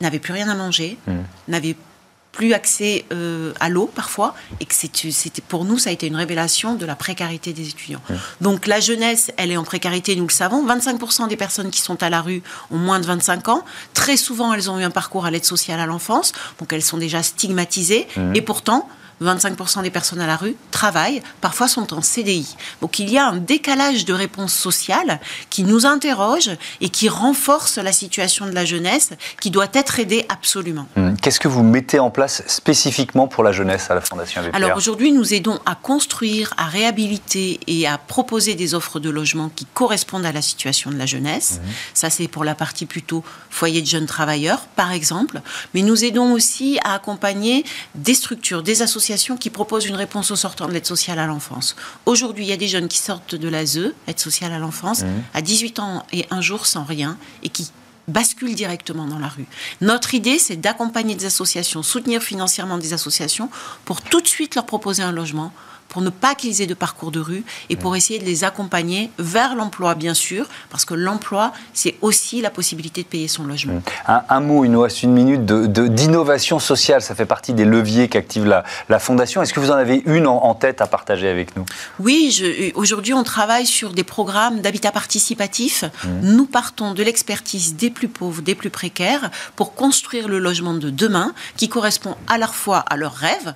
n'avaient 0.00 0.18
plus 0.18 0.32
rien 0.32 0.48
à 0.48 0.54
manger, 0.54 0.98
mmh. 1.06 1.12
n'avaient 1.48 1.76
plus 2.32 2.52
accès 2.52 3.04
euh, 3.12 3.52
à 3.58 3.68
l'eau 3.68 3.90
parfois, 3.92 4.34
et 4.60 4.64
que 4.64 4.72
c'était 4.74 5.42
pour 5.42 5.64
nous, 5.64 5.76
ça 5.76 5.90
a 5.90 5.92
été 5.92 6.06
une 6.06 6.14
révélation 6.14 6.76
de 6.76 6.86
la 6.86 6.94
précarité 6.94 7.52
des 7.52 7.68
étudiants. 7.68 8.00
Mmh. 8.08 8.14
Donc 8.42 8.66
la 8.66 8.78
jeunesse, 8.78 9.32
elle 9.36 9.50
est 9.50 9.56
en 9.56 9.64
précarité, 9.64 10.14
nous 10.14 10.26
le 10.26 10.32
savons. 10.32 10.64
25% 10.64 11.28
des 11.28 11.36
personnes 11.36 11.70
qui 11.70 11.80
sont 11.80 12.00
à 12.02 12.10
la 12.10 12.20
rue 12.20 12.42
ont 12.70 12.78
moins 12.78 13.00
de 13.00 13.06
25 13.06 13.48
ans. 13.48 13.64
Très 13.92 14.16
souvent, 14.16 14.52
elles 14.52 14.70
ont 14.70 14.78
eu 14.78 14.84
un 14.84 14.90
parcours 14.90 15.26
à 15.26 15.32
l'aide 15.32 15.44
sociale 15.44 15.80
à 15.80 15.86
l'enfance, 15.86 16.32
donc 16.60 16.72
elles 16.72 16.82
sont 16.82 16.98
déjà 16.98 17.24
stigmatisées. 17.24 18.06
Mmh. 18.16 18.36
Et 18.36 18.42
pourtant, 18.42 18.88
25% 19.22 19.82
des 19.82 19.90
personnes 19.90 20.20
à 20.20 20.26
la 20.26 20.36
rue 20.36 20.56
travaillent, 20.70 21.22
parfois 21.40 21.68
sont 21.68 21.92
en 21.94 22.02
CDI. 22.02 22.56
Donc 22.80 22.98
il 22.98 23.10
y 23.10 23.18
a 23.18 23.26
un 23.26 23.36
décalage 23.36 24.04
de 24.04 24.12
réponse 24.12 24.52
sociale 24.52 25.20
qui 25.50 25.64
nous 25.64 25.86
interroge 25.86 26.50
et 26.80 26.88
qui 26.88 27.08
renforce 27.08 27.78
la 27.78 27.92
situation 27.92 28.46
de 28.46 28.52
la 28.52 28.64
jeunesse 28.64 29.10
qui 29.40 29.50
doit 29.50 29.68
être 29.72 29.98
aidée 29.98 30.24
absolument. 30.28 30.86
Hum. 30.96 31.16
Qu'est-ce 31.20 31.40
que 31.40 31.48
vous 31.48 31.62
mettez 31.62 31.98
en 31.98 32.10
place 32.10 32.42
spécifiquement 32.46 33.26
pour 33.26 33.42
la 33.42 33.52
jeunesse 33.52 33.90
à 33.90 33.94
la 33.94 34.00
Fondation 34.00 34.42
VPR 34.42 34.54
Alors 34.54 34.76
aujourd'hui, 34.76 35.12
nous 35.12 35.34
aidons 35.34 35.58
à 35.66 35.74
construire, 35.74 36.54
à 36.56 36.66
réhabiliter 36.66 37.60
et 37.66 37.86
à 37.86 37.98
proposer 37.98 38.54
des 38.54 38.74
offres 38.74 39.00
de 39.00 39.10
logement 39.10 39.50
qui 39.54 39.66
correspondent 39.66 40.26
à 40.26 40.32
la 40.32 40.42
situation 40.42 40.90
de 40.90 40.96
la 40.96 41.06
jeunesse. 41.06 41.60
Hum. 41.62 41.70
Ça, 41.94 42.10
c'est 42.10 42.28
pour 42.28 42.44
la 42.44 42.54
partie 42.54 42.86
plutôt 42.86 43.24
foyer 43.50 43.82
de 43.82 43.86
jeunes 43.86 44.06
travailleurs, 44.06 44.60
par 44.76 44.92
exemple. 44.92 45.40
Mais 45.74 45.82
nous 45.82 46.04
aidons 46.04 46.32
aussi 46.32 46.78
à 46.84 46.94
accompagner 46.94 47.64
des 47.94 48.14
structures, 48.14 48.62
des 48.62 48.82
associations 48.82 49.07
qui 49.16 49.50
propose 49.50 49.86
une 49.86 49.94
réponse 49.94 50.30
aux 50.30 50.36
sortants 50.36 50.66
de 50.66 50.72
l'aide 50.72 50.86
sociale 50.86 51.18
à 51.18 51.26
l'enfance. 51.26 51.76
Aujourd'hui, 52.06 52.44
il 52.44 52.48
y 52.48 52.52
a 52.52 52.56
des 52.56 52.68
jeunes 52.68 52.88
qui 52.88 52.98
sortent 52.98 53.34
de 53.34 53.48
l'ASE, 53.48 53.92
aide 54.06 54.18
sociale 54.18 54.52
à 54.52 54.58
l'enfance, 54.58 55.02
mmh. 55.02 55.06
à 55.34 55.42
18 55.42 55.78
ans 55.78 56.06
et 56.12 56.26
un 56.30 56.40
jour 56.40 56.66
sans 56.66 56.84
rien, 56.84 57.16
et 57.42 57.48
qui 57.48 57.70
basculent 58.06 58.54
directement 58.54 59.06
dans 59.06 59.18
la 59.18 59.28
rue. 59.28 59.46
Notre 59.80 60.14
idée, 60.14 60.38
c'est 60.38 60.56
d'accompagner 60.56 61.14
des 61.14 61.26
associations, 61.26 61.82
soutenir 61.82 62.22
financièrement 62.22 62.78
des 62.78 62.92
associations 62.92 63.50
pour 63.84 64.02
tout 64.02 64.20
de 64.20 64.26
suite 64.26 64.54
leur 64.54 64.66
proposer 64.66 65.02
un 65.02 65.12
logement, 65.12 65.52
pour 65.88 66.02
ne 66.02 66.10
pas 66.10 66.34
qu'ils 66.34 66.62
aient 66.62 66.66
de 66.66 66.74
parcours 66.74 67.10
de 67.10 67.20
rue 67.20 67.44
et 67.70 67.76
pour 67.76 67.96
essayer 67.96 68.18
de 68.18 68.24
les 68.24 68.44
accompagner 68.44 69.10
vers 69.18 69.54
l'emploi, 69.54 69.94
bien 69.94 70.14
sûr, 70.14 70.46
parce 70.70 70.84
que 70.84 70.94
l'emploi, 70.94 71.52
c'est 71.72 71.96
aussi 72.02 72.40
la 72.40 72.50
possibilité 72.50 73.02
de 73.02 73.08
payer 73.08 73.28
son 73.28 73.44
logement. 73.44 73.82
Un, 74.06 74.40
mot, 74.40 74.64
il 74.64 74.70
nous 74.70 74.80
reste 74.80 75.02
une 75.02 75.12
minute, 75.12 75.44
d'innovation 75.44 76.56
de, 76.56 76.62
sociale. 76.62 77.02
Ça 77.02 77.14
fait 77.14 77.26
partie 77.26 77.54
des 77.54 77.64
leviers 77.64 78.08
qu'active 78.08 78.46
la, 78.46 78.64
la, 78.88 78.98
Fondation. 78.98 79.42
Est-ce 79.42 79.52
que 79.52 79.60
vous 79.60 79.70
en 79.70 79.76
avez 79.76 80.02
une 80.06 80.26
en, 80.26 80.54
tête 80.54 80.80
à 80.80 80.86
partager 80.86 81.28
avec 81.28 81.56
nous? 81.56 81.64
Oui, 81.98 82.72
aujourd'hui, 82.74 83.14
on 83.14 83.22
travaille 83.22 83.66
sur 83.66 83.92
des 83.92 84.04
programmes 84.04 84.60
d'habitat 84.60 84.92
participatif. 84.92 85.84
Mmh. 85.84 86.08
Nous 86.22 86.46
partons 86.46 86.94
de 86.94 87.02
l'expertise 87.02 87.76
des 87.76 87.90
plus 87.90 88.08
pauvres, 88.08 88.42
des 88.42 88.54
plus 88.54 88.70
précaires, 88.70 89.30
pour 89.56 89.74
construire 89.74 90.28
le 90.28 90.38
logement 90.38 90.74
de 90.74 90.90
demain 90.90 91.32
qui 91.56 91.68
correspond 91.68 92.16
à 92.26 92.38
la 92.38 92.48
fois 92.48 92.78
à 92.78 92.96
leurs 92.96 93.14
rêves, 93.14 93.54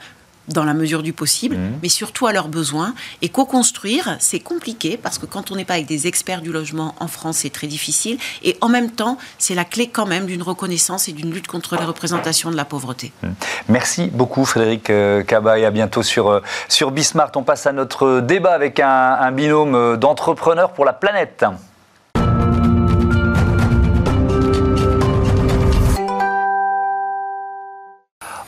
dans 0.48 0.64
la 0.64 0.74
mesure 0.74 1.02
du 1.02 1.12
possible, 1.12 1.56
mmh. 1.56 1.78
mais 1.82 1.88
surtout 1.88 2.26
à 2.26 2.32
leurs 2.32 2.48
besoins. 2.48 2.94
Et 3.22 3.28
co-construire, 3.28 4.16
c'est 4.18 4.40
compliqué 4.40 4.96
parce 4.96 5.18
que 5.18 5.26
quand 5.26 5.50
on 5.50 5.56
n'est 5.56 5.64
pas 5.64 5.74
avec 5.74 5.86
des 5.86 6.06
experts 6.06 6.42
du 6.42 6.52
logement 6.52 6.94
en 7.00 7.08
France, 7.08 7.38
c'est 7.38 7.50
très 7.50 7.66
difficile. 7.66 8.18
Et 8.42 8.56
en 8.60 8.68
même 8.68 8.90
temps, 8.90 9.18
c'est 9.38 9.54
la 9.54 9.64
clé 9.64 9.88
quand 9.88 10.06
même 10.06 10.26
d'une 10.26 10.42
reconnaissance 10.42 11.08
et 11.08 11.12
d'une 11.12 11.32
lutte 11.32 11.46
contre 11.46 11.76
les 11.76 11.84
représentations 11.84 12.50
de 12.50 12.56
la 12.56 12.64
pauvreté. 12.64 13.12
Mmh. 13.22 13.28
Merci 13.68 14.10
beaucoup 14.12 14.44
Frédéric 14.44 14.90
euh, 14.90 15.22
et 15.56 15.64
à 15.64 15.70
bientôt 15.70 16.02
sur, 16.02 16.28
euh, 16.28 16.40
sur 16.68 16.90
Bismart. 16.90 17.30
On 17.36 17.42
passe 17.42 17.66
à 17.66 17.72
notre 17.72 18.20
débat 18.20 18.52
avec 18.52 18.80
un, 18.80 18.88
un 18.88 19.32
binôme 19.32 19.74
euh, 19.74 19.96
d'entrepreneurs 19.96 20.72
pour 20.72 20.84
la 20.84 20.92
planète. 20.92 21.44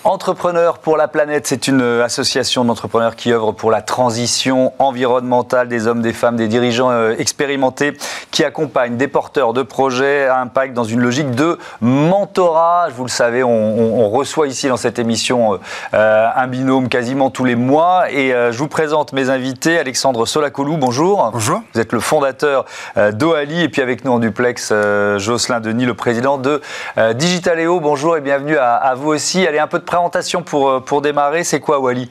Entrepreneurs 0.07 0.81
pour 0.81 0.99
la 0.99 1.09
planète, 1.09 1.47
c'est 1.47 1.67
une 1.67 1.81
association 1.81 2.67
d'entrepreneurs 2.67 3.17
qui 3.17 3.33
œuvre 3.33 3.53
pour 3.53 3.71
la 3.71 3.81
transition 3.81 4.75
environnementale 4.79 5.67
des 5.67 5.87
hommes, 5.87 6.03
des 6.03 6.13
femmes, 6.13 6.37
des 6.37 6.47
dirigeants 6.47 6.91
euh, 6.91 7.15
expérimentés 7.19 7.97
qui 8.31 8.45
accompagnent 8.45 8.99
des 8.99 9.09
porteurs 9.09 9.55
de 9.55 9.63
projets 9.63 10.27
à 10.27 10.41
impact 10.41 10.75
dans 10.75 10.85
une 10.85 11.01
logique 11.01 11.31
de 11.31 11.59
mentorat. 11.81 12.89
Vous 12.95 13.05
le 13.05 13.09
savez, 13.09 13.43
on, 13.43 14.11
reçoit 14.11 14.47
ici 14.47 14.69
dans 14.69 14.77
cette 14.77 14.99
émission 14.99 15.59
euh, 15.95 16.29
un 16.37 16.47
binôme 16.49 16.91
quasiment 16.91 17.31
tous 17.31 17.47
les 17.47 17.57
mois 17.57 18.11
et 18.11 18.35
euh, 18.35 18.53
je 18.53 18.59
vous 18.59 18.69
présente 18.69 19.15
mes 19.15 19.31
invités. 19.31 19.79
Alexandre 19.79 20.27
Solacolou, 20.27 20.77
bonjour. 20.77 21.31
Bonjour. 21.33 21.63
Vous 21.73 21.81
êtes 21.81 21.95
le 21.95 22.01
fondateur 22.01 22.67
d'Oali 23.13 23.63
et 23.63 23.71
puis 23.71 23.81
avec 23.81 24.05
nous 24.05 24.13
en 24.13 24.19
duplex, 24.19 24.71
Jocelyn 25.17 25.61
Denis, 25.61 25.87
le 25.87 25.95
président 25.95 26.37
de 26.37 26.61
Digitaléo. 27.15 27.81
Bonjour 27.81 28.19
et 28.19 28.21
bienvenue 28.21 28.59
à, 28.59 28.75
à 28.75 28.95
vous 28.95 29.09
aussi. 29.09 29.47
Allez, 29.47 29.59
un 29.59 29.67
peu 29.67 29.79
de 29.79 29.85
présentation 29.95 30.43
pour, 30.43 30.69
euh, 30.69 30.81
pour 30.81 31.03
démarrer, 31.03 31.45
c'est 31.45 31.61
quoi 31.61 31.79
Wally? 31.79 32.11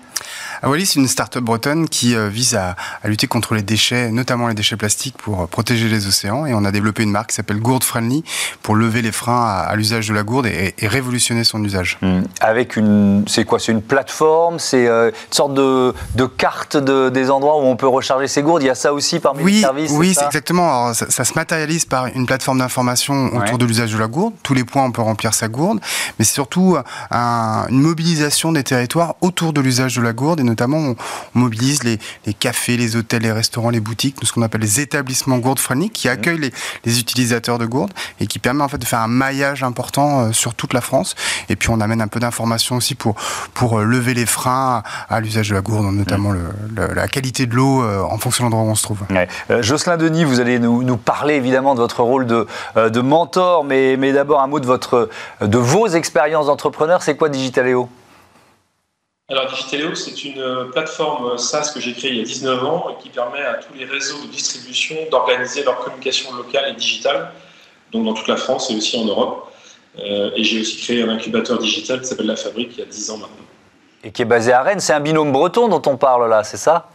Wally, 0.70 0.86
c'est 0.86 1.00
une 1.00 1.08
start-up 1.08 1.43
bretonne 1.43 1.89
qui 1.89 2.15
euh, 2.15 2.29
vise 2.29 2.55
à, 2.55 2.75
lutter 3.03 3.27
contre 3.27 3.53
les 3.53 3.63
déchets, 3.63 4.12
notamment 4.12 4.48
les 4.48 4.53
déchets 4.53 4.77
plastiques, 4.77 5.17
pour 5.17 5.41
euh, 5.41 5.46
protéger 5.46 5.89
les 5.89 6.08
océans. 6.08 6.46
Et 6.46 6.53
on 6.53 6.63
a 6.63 6.72
développé 6.72 7.03
une 7.03 7.12
marque 7.12 7.29
qui 7.29 7.36
s'appelle 7.36 7.60
Gourde 7.60 7.84
Friendly 7.84 8.24
pour 8.62 8.75
lever 8.75 9.01
les 9.01 9.12
freins 9.12 9.43
à, 9.43 9.75
l'usage 9.75 10.08
de 10.08 10.13
la 10.13 10.24
gourde 10.24 10.46
et, 10.46 10.74
révolutionner 10.84 11.43
son 11.43 11.63
usage. 11.63 11.98
Mmh. 12.01 12.22
Avec 12.39 12.75
une, 12.75 13.25
c'est 13.27 13.46
quoi 13.46 13.60
C'est 13.60 13.72
une 13.72 13.82
plateforme 13.82 14.60
C'est 14.60 14.88
une 14.88 15.12
sorte 15.32 15.53
de, 15.53 15.93
de 16.15 16.25
carte 16.25 16.77
de, 16.77 17.10
des 17.10 17.29
endroits 17.29 17.58
où 17.58 17.65
on 17.65 17.75
peut 17.75 17.88
recharger 17.88 18.27
ses 18.27 18.41
gourdes. 18.41 18.63
Il 18.63 18.67
y 18.67 18.70
a 18.70 18.75
ça 18.75 18.93
aussi 18.93 19.20
parmi 19.20 19.43
oui, 19.43 19.53
les 19.53 19.62
services. 19.62 19.91
Oui, 19.91 20.13
c'est 20.13 20.25
exactement. 20.25 20.93
ça, 20.93 21.24
se 21.24 21.34
matérialise 21.36 21.86
par 21.86 22.08
une 22.08 22.25
plateforme 22.25 22.60
d'information 22.60 23.36
autour 23.36 23.58
de 23.58 23.65
l'usage 23.65 23.91
de 23.91 23.98
la 23.98 24.08
gourde. 24.08 24.34
Tous 24.43 24.53
les 24.53 24.63
points, 24.63 24.84
on 24.84 24.91
peut 24.91 25.01
remplir 25.01 25.34
sa 25.34 25.48
gourde, 25.48 25.79
mais 26.17 26.25
c'est 26.25 26.34
surtout 26.34 26.77
un, 27.12 27.65
une 27.70 27.82
mobilisation 27.82 28.51
des 28.51 28.63
territoires 28.63 29.15
autour 29.22 29.53
de 29.53 29.62
l'usage 29.62 29.96
de 29.96 30.01
la 30.01 30.13
gourde 30.13 30.39
et 30.39 30.43
notamment 30.53 30.77
on, 30.77 30.95
mobilise 31.33 31.83
les, 31.83 32.00
cafés, 32.33 32.77
les 32.77 32.95
hôtels, 32.95 33.24
les 33.24 33.31
restaurants, 33.31 33.72
les 33.72 33.79
boutiques, 33.79 34.17
ce 34.22 34.31
qu'on 34.31 34.43
appelle 34.43 34.62
les 34.62 34.79
établissements 34.79 35.39
gourde 35.39 35.60
friendly 35.60 35.89
qui 35.89 36.07
accueillent 36.07 36.51
les, 36.86 37.00
utilisateurs 37.00 37.57
de 37.57 37.65
gourde 37.65 37.91
et 38.19 38.27
qui 38.27 38.39
permet 38.39 38.63
en 38.63 38.67
fait 38.67 38.77
de 38.77 38.86
faire 38.86 39.00
un 39.00 39.07
maillage 39.07 39.63
important 39.63 40.22
euh, 40.22 40.31
sur 40.31 40.53
toute 40.53 40.74
la 40.74 40.81
France. 40.81 41.15
Et 41.50 41.55
puis 41.55 41.69
on 41.72 41.81
amène 41.81 42.01
un 42.01 42.07
peu 42.07 42.19
d'informations 42.19 42.75
aussi 42.75 42.93
pour, 42.93 43.15
pour 43.53 43.79
euh, 43.79 43.83
lever 43.83 44.13
les 44.13 44.27
freins 44.27 44.83
à, 45.10 45.19
l'usage 45.19 45.50
de 45.50 45.55
la 45.55 45.62
gourde, 45.62 45.86
notamment 45.93 46.33
la 46.75 47.07
qualité 47.07 47.45
de 47.45 47.55
l'eau 47.55 47.83
euh, 47.83 48.03
en 48.03 48.17
fonction 48.17 48.45
de 48.45 48.51
l'endroit 48.51 48.69
où 48.69 48.72
on 48.72 48.75
se 48.75 48.83
trouve. 48.83 49.00
Jocelyn 49.62 49.98
Denis, 49.98 50.24
vous 50.24 50.39
allez 50.39 50.60
nous, 50.60 50.98
parler 50.98 51.36
évidemment 51.36 51.74
de 51.74 51.79
votre 51.79 52.03
rôle 52.03 52.27
de, 52.27 52.48
de 52.75 53.01
mentor, 53.01 53.63
mais, 53.63 53.98
mais 53.98 54.13
d'abord 54.13 54.41
un 54.41 54.48
mot 54.48 54.60
de, 54.60 54.67
votre, 54.67 55.10
de 55.41 55.57
vos 55.57 55.88
expériences 55.88 56.45
d'entrepreneur. 56.45 57.01
C'est 57.01 57.17
quoi 57.17 57.29
Digitaléo 57.29 57.89
alors 59.30 59.48
Digitaléo, 59.48 59.96
c'est 59.96 60.25
une 60.25 60.39
euh, 60.39 60.65
plateforme 60.65 61.38
SaaS 61.38 61.72
que 61.74 61.80
j'ai 61.80 61.94
créée 61.94 62.12
il 62.12 62.18
y 62.18 62.22
a 62.22 62.25
19 62.25 62.63
ans 62.65 62.88
et 62.89 63.01
qui 63.01 63.10
permet 63.10 63.42
à 63.42 63.53
tous 63.56 63.74
les 63.74 63.86
réseaux 63.86 64.22
de 64.22 64.27
distribution 64.27 64.96
d'organiser 65.10 65.63
leur 65.63 65.80
communication 65.80 66.34
locale 66.36 66.72
et 66.72 66.74
digitale, 66.74 67.32
donc 67.94 68.06
dans 68.06 68.13
toute 68.13 68.27
la 68.27 68.36
France 68.36 68.70
et 68.70 68.75
aussi 68.75 69.00
en 69.00 69.06
Europe. 69.06 69.50
Euh, 70.00 70.32
et 70.36 70.44
j'ai 70.44 70.60
aussi 70.60 70.77
créé 70.82 71.03
un 71.03 71.10
incubateur 71.10 71.58
digital 71.58 72.01
qui 72.01 72.08
s'appelle 72.08 72.25
La 72.25 72.36
Fabrique 72.36 72.72
il 72.74 72.80
y 72.80 72.82
a 72.82 72.86
10 72.86 73.12
ans 73.12 73.18
maintenant. 73.18 73.46
Et 74.03 74.12
qui 74.12 74.24
est 74.24 74.25
basé 74.25 74.51
à 74.51 74.62
Rennes. 74.62 74.82
C'est 74.82 74.94
un 74.94 75.00
binôme 75.00 75.32
breton 75.32 75.70
dont 75.70 75.82
on 75.86 75.96
parle 75.96 76.30
là, 76.30 76.44
c'est 76.44 76.58
ça? 76.58 76.89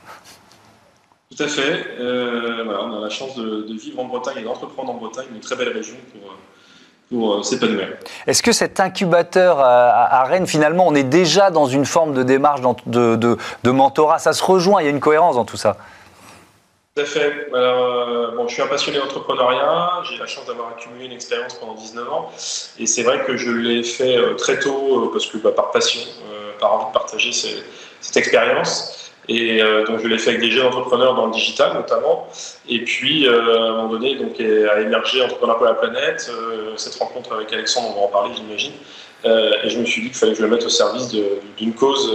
Tout 1.34 1.42
à 1.42 1.48
fait. 1.48 1.86
Euh, 1.98 2.64
on 2.66 2.98
a 2.98 3.00
la 3.00 3.10
chance 3.10 3.36
de, 3.36 3.62
de, 3.62 3.74
vivre 3.74 4.00
en 4.00 4.04
Bretagne 4.04 4.38
et 4.38 4.42
d'entreprendre 4.42 4.90
en 4.90 4.96
Bretagne, 4.96 5.26
une 5.32 5.40
très 5.40 5.56
belle 5.56 5.70
région 5.70 5.96
pour 6.12 6.30
pour 7.10 7.34
euh, 7.34 7.42
s'épanouir. 7.42 7.88
Est-ce 8.26 8.42
que 8.42 8.52
cet 8.52 8.80
incubateur 8.80 9.60
à, 9.60 10.24
Rennes, 10.24 10.46
finalement, 10.46 10.86
on 10.86 10.94
est 10.94 11.04
déjà 11.04 11.50
dans 11.50 11.66
une 11.66 11.86
forme 11.86 12.14
de 12.14 12.22
démarche 12.22 12.60
de, 12.86 13.16
de, 13.16 13.70
mentorat? 13.70 14.18
Ça 14.18 14.32
se 14.32 14.42
rejoint, 14.42 14.82
il 14.82 14.84
y 14.84 14.88
a 14.88 14.90
une 14.90 15.00
cohérence 15.00 15.36
dans 15.36 15.44
tout 15.44 15.56
ça 15.56 15.76
tout 16.94 17.02
à 17.02 17.06
fait. 17.06 17.46
Alors, 17.54 18.08
euh, 18.08 18.34
bon, 18.34 18.48
je 18.48 18.54
suis 18.54 18.62
un 18.62 18.66
passionné 18.66 18.98
d'entrepreneuriat. 18.98 20.02
J'ai 20.02 20.18
la 20.18 20.26
chance 20.26 20.46
d'avoir 20.46 20.70
accumulé 20.70 21.04
une 21.04 21.12
expérience 21.12 21.54
pendant 21.54 21.74
19 21.74 22.12
ans. 22.12 22.32
Et 22.76 22.86
c'est 22.86 23.04
vrai 23.04 23.24
que 23.24 23.36
je 23.36 23.52
l'ai 23.52 23.84
fait 23.84 24.16
euh, 24.16 24.34
très 24.34 24.58
tôt 24.58 25.08
parce 25.12 25.26
que 25.26 25.38
bah, 25.38 25.52
par 25.52 25.70
passion, 25.70 26.00
par 26.58 26.72
envie 26.72 26.86
de 26.86 26.92
partager 26.92 27.30
cette 27.30 28.16
expérience. 28.16 28.97
Et 29.28 29.62
euh, 29.62 29.84
donc 29.84 30.00
je 30.02 30.08
l'ai 30.08 30.18
fait 30.18 30.30
avec 30.30 30.40
des 30.40 30.50
jeunes 30.50 30.66
entrepreneurs 30.66 31.14
dans 31.14 31.26
le 31.26 31.32
digital 31.32 31.74
notamment. 31.74 32.26
Et 32.68 32.82
puis 32.82 33.26
euh, 33.26 33.58
à 33.58 33.68
un 33.68 33.72
moment 33.72 33.88
donné, 33.88 34.16
donc, 34.16 34.40
a 34.40 34.80
émergé 34.80 35.22
Entrepreneur 35.22 35.56
pour 35.56 35.66
la 35.66 35.74
planète, 35.74 36.30
euh, 36.32 36.72
cette 36.76 36.94
rencontre 36.96 37.34
avec 37.34 37.52
Alexandre, 37.52 37.92
on 37.94 38.00
va 38.00 38.06
en 38.06 38.08
parler 38.08 38.34
j'imagine. 38.34 38.72
et 39.24 39.68
je 39.68 39.78
me 39.78 39.84
suis 39.84 40.02
dit 40.02 40.08
qu'il 40.08 40.16
fallait 40.16 40.32
que 40.32 40.38
je 40.38 40.42
le 40.42 40.50
mette 40.50 40.64
au 40.64 40.70
service 40.70 41.14
d'une 41.56 41.74
cause 41.74 42.10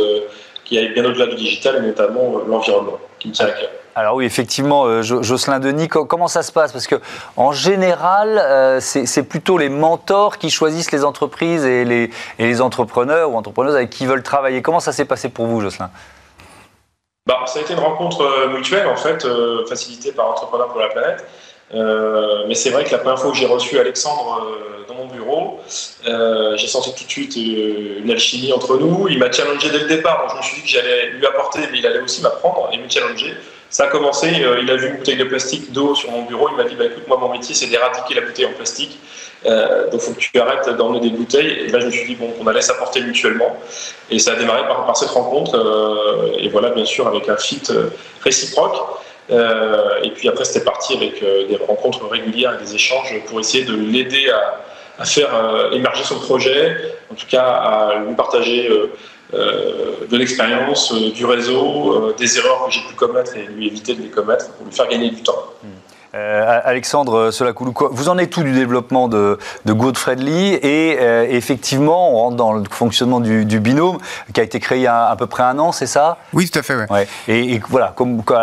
qui 0.66 0.78
aille 0.78 0.94
bien 0.94 1.06
au-delà 1.06 1.28
du 1.28 1.36
digital, 1.36 1.76
et 1.76 1.82
notamment 1.82 2.40
l'environnement, 2.48 2.98
qui 3.20 3.28
me 3.28 3.34
tient 3.34 3.48
à 3.48 3.52
cœur. 3.52 3.70
Alors 3.96 4.16
oui, 4.16 4.26
effectivement, 4.26 5.04
Jocelyn 5.04 5.60
Denis, 5.60 5.88
comment 5.90 6.28
ça 6.28 6.42
se 6.42 6.52
passe? 6.52 6.72
Parce 6.72 6.88
que 6.88 6.96
en 7.36 7.52
général, 7.52 8.80
c'est 8.80 9.24
plutôt 9.24 9.58
les 9.58 9.70
mentors 9.70 10.38
qui 10.38 10.50
choisissent 10.50 10.92
les 10.92 11.04
entreprises 11.04 11.66
et 11.66 11.84
les, 11.84 12.10
et 12.40 12.46
les 12.46 12.62
entrepreneurs 12.62 13.32
ou 13.32 13.36
entrepreneuses 13.36 13.76
avec 13.76 13.90
qui 13.90 14.06
ils 14.06 14.10
veulent 14.10 14.24
travailler. 14.24 14.62
Comment 14.62 14.80
ça 14.80 14.94
s'est 14.94 15.06
passé 15.06 15.30
pour 15.30 15.46
vous, 15.46 15.62
Jocelyn? 15.62 15.92
Bah, 17.26 17.46
Ça 17.48 17.60
a 17.60 17.62
été 17.62 17.74
une 17.74 17.80
rencontre 17.80 18.22
euh, 18.22 18.50
mutuelle, 18.50 18.88
en 18.88 18.96
fait, 18.96 19.26
euh, 19.26 19.66
facilitée 19.66 20.12
par 20.12 20.30
Entrepreneurs 20.30 20.70
pour 20.70 20.80
la 20.80 20.90
planète. 20.90 21.26
Euh, 21.74 22.44
mais 22.48 22.56
c'est 22.56 22.70
vrai 22.70 22.84
que 22.84 22.92
la 22.92 23.00
première 23.00 23.20
fois 23.20 23.32
que 23.32 23.38
j'ai 23.38 23.46
reçu 23.46 23.80
Alexandre 23.80 24.46
dans 24.88 24.94
mon 24.96 25.08
bureau, 25.08 25.60
j'ai 26.06 26.68
senti 26.68 26.94
tout 26.94 27.06
de 27.06 27.10
suite 27.10 27.36
une 27.36 28.12
alchimie 28.12 28.54
entre 28.54 28.78
nous. 28.78 29.08
Il 29.10 29.18
m'a 29.18 29.32
challengé 29.32 29.70
dès 29.72 29.80
le 29.80 29.88
départ, 29.88 30.22
donc 30.22 30.32
je 30.32 30.38
me 30.38 30.42
suis 30.42 30.56
dit 30.58 30.62
que 30.64 30.68
j'allais 30.68 31.12
lui 31.12 31.26
apporter, 31.26 31.62
mais 31.72 31.80
il 31.80 31.88
allait 31.88 32.02
aussi 32.02 32.22
m'apprendre 32.22 32.70
et 32.72 32.78
me 32.78 32.88
challenger. 32.88 33.34
Ça 33.74 33.86
a 33.86 33.88
commencé, 33.88 34.28
il 34.30 34.70
a 34.70 34.76
vu 34.76 34.90
une 34.90 34.98
bouteille 34.98 35.18
de 35.18 35.24
plastique 35.24 35.72
d'eau 35.72 35.96
sur 35.96 36.12
mon 36.12 36.22
bureau, 36.26 36.48
il 36.52 36.56
m'a 36.56 36.64
dit 36.64 36.76
bah, 36.76 36.86
écoute, 36.86 37.08
moi 37.08 37.18
mon 37.18 37.30
métier 37.30 37.56
c'est 37.56 37.66
d'éradiquer 37.66 38.14
la 38.14 38.22
bouteille 38.22 38.46
en 38.46 38.54
plastique. 38.54 39.00
Euh, 39.48 39.90
donc, 39.90 39.96
il 39.96 40.00
faut 40.00 40.14
que 40.14 40.20
tu 40.20 40.40
arrêtes 40.40 40.70
d'emmener 40.78 41.00
des 41.00 41.10
bouteilles. 41.10 41.66
Et 41.66 41.68
là, 41.70 41.80
je 41.80 41.88
me 41.88 41.92
suis 41.92 42.06
dit, 42.06 42.16
bon, 42.16 42.32
on 42.40 42.46
allait 42.46 42.62
s'apporter 42.62 43.02
mutuellement. 43.02 43.58
Et 44.12 44.20
ça 44.20 44.34
a 44.34 44.36
démarré 44.36 44.62
par, 44.68 44.96
cette 44.96 45.10
rencontre. 45.10 45.56
Euh, 45.56 46.38
et 46.38 46.50
voilà, 46.50 46.70
bien 46.70 46.86
sûr, 46.86 47.08
avec 47.08 47.28
un 47.30 47.36
fit 47.36 47.64
euh, 47.72 47.90
réciproque. 48.22 48.78
et 49.30 50.12
puis 50.12 50.30
après, 50.30 50.46
c'était 50.46 50.64
parti 50.64 50.96
avec 50.96 51.20
des 51.22 51.58
rencontres 51.68 52.08
régulières 52.08 52.54
et 52.54 52.64
des 52.64 52.76
échanges 52.76 53.16
pour 53.26 53.40
essayer 53.40 53.64
de 53.66 53.76
l'aider 53.76 54.30
à, 54.30 55.06
faire 55.06 55.32
émerger 55.72 56.04
son 56.04 56.20
projet, 56.20 56.78
en 57.12 57.16
tout 57.16 57.26
cas 57.28 57.44
à 57.44 57.96
lui 58.06 58.16
partager 58.16 58.70
de 59.34 60.18
l'expérience, 60.18 60.94
du 60.94 61.26
réseau, 61.26 62.14
des 62.18 62.38
erreurs 62.38 62.66
que 62.68 62.72
j'ai 62.72 62.82
pu 62.82 62.94
commettre 62.96 63.36
et 63.36 63.46
lui 63.48 63.68
éviter 63.68 63.96
de 63.96 64.02
les 64.02 64.10
commettre 64.10 64.52
pour 64.54 64.66
lui 64.66 64.74
faire 64.74 64.88
gagner 64.88 65.10
du 65.10 65.24
temps. 65.24 65.54
Hmm. 65.64 65.68
Euh, 66.16 66.60
Alexandre 66.64 67.32
Solakoulou, 67.32 67.74
vous 67.92 68.08
en 68.08 68.20
êtes 68.20 68.30
tout 68.30 68.44
du 68.44 68.52
développement 68.52 69.08
de, 69.08 69.40
de 69.66 69.74
Good 69.74 69.98
Friendly 69.98 70.54
et 70.62 70.98
euh, 71.00 71.26
effectivement, 71.28 72.14
on 72.14 72.18
rentre 72.18 72.36
dans 72.36 72.54
le 72.54 72.64
fonctionnement 72.70 73.20
du, 73.20 73.60
binôme 73.60 73.98
qui 74.32 74.40
a 74.40 74.44
été 74.44 74.60
créé 74.60 74.78
il 74.78 74.84
y 74.84 74.88
a 74.88 75.08
à 75.08 75.16
peu 75.16 75.26
près 75.26 75.42
un 75.42 75.58
an, 75.58 75.72
c'est 75.72 75.88
ça? 75.88 76.20
Oui, 76.34 76.48
tout 76.48 76.60
à 76.60 76.62
fait. 76.62 76.76
Ouais. 76.92 77.08
Et, 77.28 77.60
voilà, 77.68 77.96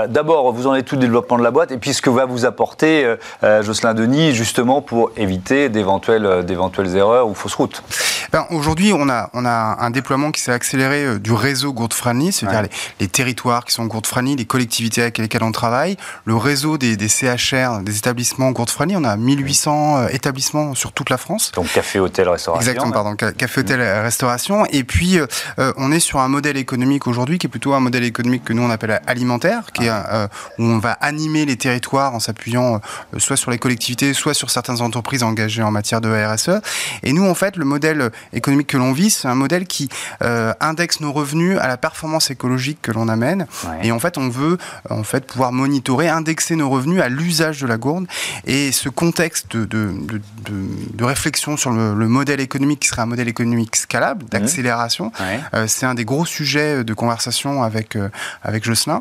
d'abord, 0.08 0.52
vous 0.52 0.66
en 0.66 0.74
êtes 0.74 0.84
tout 0.84 0.96
du 0.96 1.02
développement 1.02 1.38
de 1.38 1.44
la 1.44 1.52
boîte 1.52 1.70
et 1.70 1.76
puis 1.76 1.94
ce 1.94 2.02
que 2.02 2.10
va 2.10 2.24
vous 2.24 2.44
apporter 2.44 3.16
euh, 3.44 3.62
Jocelyn 3.62 3.94
Denis 3.94 4.34
justement 4.34 4.82
pour 4.82 5.12
éviter 5.16 5.68
d'éventuelles, 5.68 6.44
d'éventuelles 6.44 6.96
erreurs 6.96 7.28
ou 7.28 7.34
fausses 7.34 7.54
routes? 7.54 7.84
Ben, 8.32 8.46
Aujourd'hui, 8.50 8.92
on 8.92 9.08
a, 9.08 9.30
on 9.32 9.44
a 9.44 9.76
un 9.78 9.90
déploiement 9.90 10.32
qui 10.32 10.40
s'est 10.40 10.52
accéléré 10.52 11.20
du 11.20 11.32
réseau 11.32 11.72
Good 11.72 11.94
Friendly, 11.94 12.32
c'est-à-dire 12.32 12.68
les, 12.98 13.08
territoires 13.08 13.64
qui 13.64 13.72
sont 13.72 13.86
Good 13.86 14.08
Friendly, 14.08 14.34
les 14.34 14.44
collectivités 14.44 15.02
avec 15.02 15.18
lesquelles 15.18 15.44
on 15.44 15.52
travaille, 15.52 15.96
le 16.24 16.34
réseau 16.36 16.76
des, 16.76 16.96
des 16.96 17.08
CHR 17.08 17.59
des 17.82 17.98
établissements 17.98 18.50
gourde 18.50 18.70
friendly. 18.70 18.96
On 18.96 19.04
a 19.04 19.16
1800 19.16 20.08
établissements 20.08 20.74
sur 20.74 20.92
toute 20.92 21.10
la 21.10 21.16
France. 21.16 21.52
Donc 21.54 21.72
café, 21.72 21.98
hôtel, 21.98 22.28
restauration. 22.28 22.60
Exactement, 22.60 22.92
pardon, 22.92 23.14
café, 23.14 23.60
hôtel, 23.60 23.80
restauration. 23.80 24.66
Et 24.66 24.84
puis, 24.84 25.18
on 25.76 25.92
est 25.92 26.00
sur 26.00 26.20
un 26.20 26.28
modèle 26.28 26.56
économique 26.56 27.06
aujourd'hui 27.06 27.38
qui 27.38 27.46
est 27.46 27.50
plutôt 27.50 27.74
un 27.74 27.80
modèle 27.80 28.04
économique 28.04 28.44
que 28.44 28.52
nous 28.52 28.62
on 28.62 28.70
appelle 28.70 29.00
alimentaire, 29.06 29.72
qui 29.72 29.86
est, 29.86 29.90
où 30.58 30.64
on 30.64 30.78
va 30.78 30.92
animer 30.92 31.44
les 31.44 31.56
territoires 31.56 32.14
en 32.14 32.20
s'appuyant 32.20 32.80
soit 33.18 33.36
sur 33.36 33.50
les 33.50 33.58
collectivités, 33.58 34.14
soit 34.14 34.34
sur 34.34 34.50
certaines 34.50 34.80
entreprises 34.80 35.22
engagées 35.22 35.62
en 35.62 35.70
matière 35.70 36.00
de 36.00 36.08
RSE. 36.08 36.60
Et 37.02 37.12
nous, 37.12 37.26
en 37.26 37.34
fait, 37.34 37.56
le 37.56 37.64
modèle 37.64 38.10
économique 38.32 38.68
que 38.68 38.76
l'on 38.76 38.92
vise, 38.92 39.16
c'est 39.16 39.28
un 39.28 39.34
modèle 39.34 39.66
qui 39.66 39.88
indexe 40.20 41.00
nos 41.00 41.12
revenus 41.12 41.58
à 41.58 41.68
la 41.68 41.76
performance 41.76 42.30
écologique 42.30 42.78
que 42.82 42.92
l'on 42.92 43.08
amène. 43.08 43.46
Et 43.82 43.92
en 43.92 43.98
fait, 43.98 44.18
on 44.18 44.28
veut 44.28 44.58
en 44.88 45.02
fait 45.02 45.26
pouvoir 45.26 45.52
monitorer, 45.52 46.08
indexer 46.08 46.56
nos 46.56 46.70
revenus 46.70 47.00
à 47.00 47.08
l'usage 47.08 47.49
de 47.58 47.66
la 47.66 47.76
gourde. 47.76 48.06
Et 48.46 48.70
ce 48.72 48.88
contexte 48.88 49.56
de, 49.56 49.64
de, 49.64 49.92
de, 50.94 51.04
réflexion 51.04 51.56
sur 51.56 51.70
le, 51.70 52.08
modèle 52.08 52.40
économique 52.40 52.80
qui 52.80 52.88
serait 52.88 53.02
un 53.02 53.06
modèle 53.06 53.28
économique 53.28 53.76
scalable, 53.76 54.24
d'accélération, 54.26 55.10
euh, 55.54 55.66
c'est 55.66 55.86
un 55.86 55.94
des 55.94 56.04
gros 56.04 56.26
sujets 56.26 56.84
de 56.84 56.94
conversation 56.94 57.62
avec, 57.62 57.96
euh, 57.96 58.08
avec 58.42 58.64
Jocelyn. 58.64 59.00